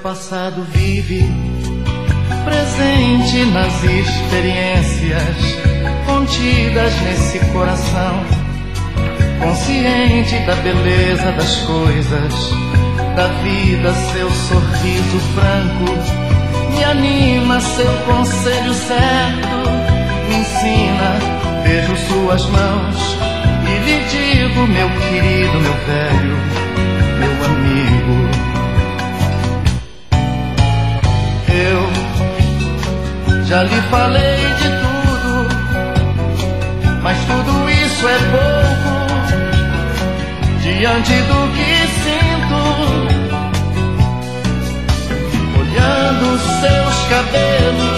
passado 0.07 0.63
vive, 0.71 1.21
presente 2.45 3.43
nas 3.51 3.73
experiências 3.83 5.35
contidas 6.05 6.93
nesse 7.01 7.39
coração, 7.51 8.23
consciente 9.43 10.37
da 10.45 10.55
beleza 10.55 11.29
das 11.33 11.57
coisas, 11.57 12.33
da 13.17 13.27
vida, 13.43 13.93
seu 14.13 14.31
sorriso 14.31 15.19
franco, 15.35 16.71
me 16.71 16.83
anima, 16.85 17.59
seu 17.59 17.93
conselho 18.05 18.73
certo, 18.73 19.69
me 20.29 20.35
ensina, 20.35 21.19
vejo 21.63 21.97
suas 22.07 22.45
mãos 22.45 23.17
e 23.65 23.77
lhe 23.83 23.99
digo, 24.05 24.67
meu 24.67 24.89
querido, 25.01 25.59
meu 25.59 25.73
velho. 25.85 26.56
Já 33.47 33.63
lhe 33.63 33.81
falei 33.89 34.37
de 34.59 34.69
tudo, 34.83 35.47
mas 37.01 37.17
tudo 37.19 37.69
isso 37.69 38.05
é 38.05 38.17
pouco 38.33 38.97
diante 40.61 41.13
do 41.13 41.47
que 41.55 41.87
sinto. 42.03 42.59
Olhando 45.61 46.25
seus 46.59 46.97
cabelos 47.07 47.96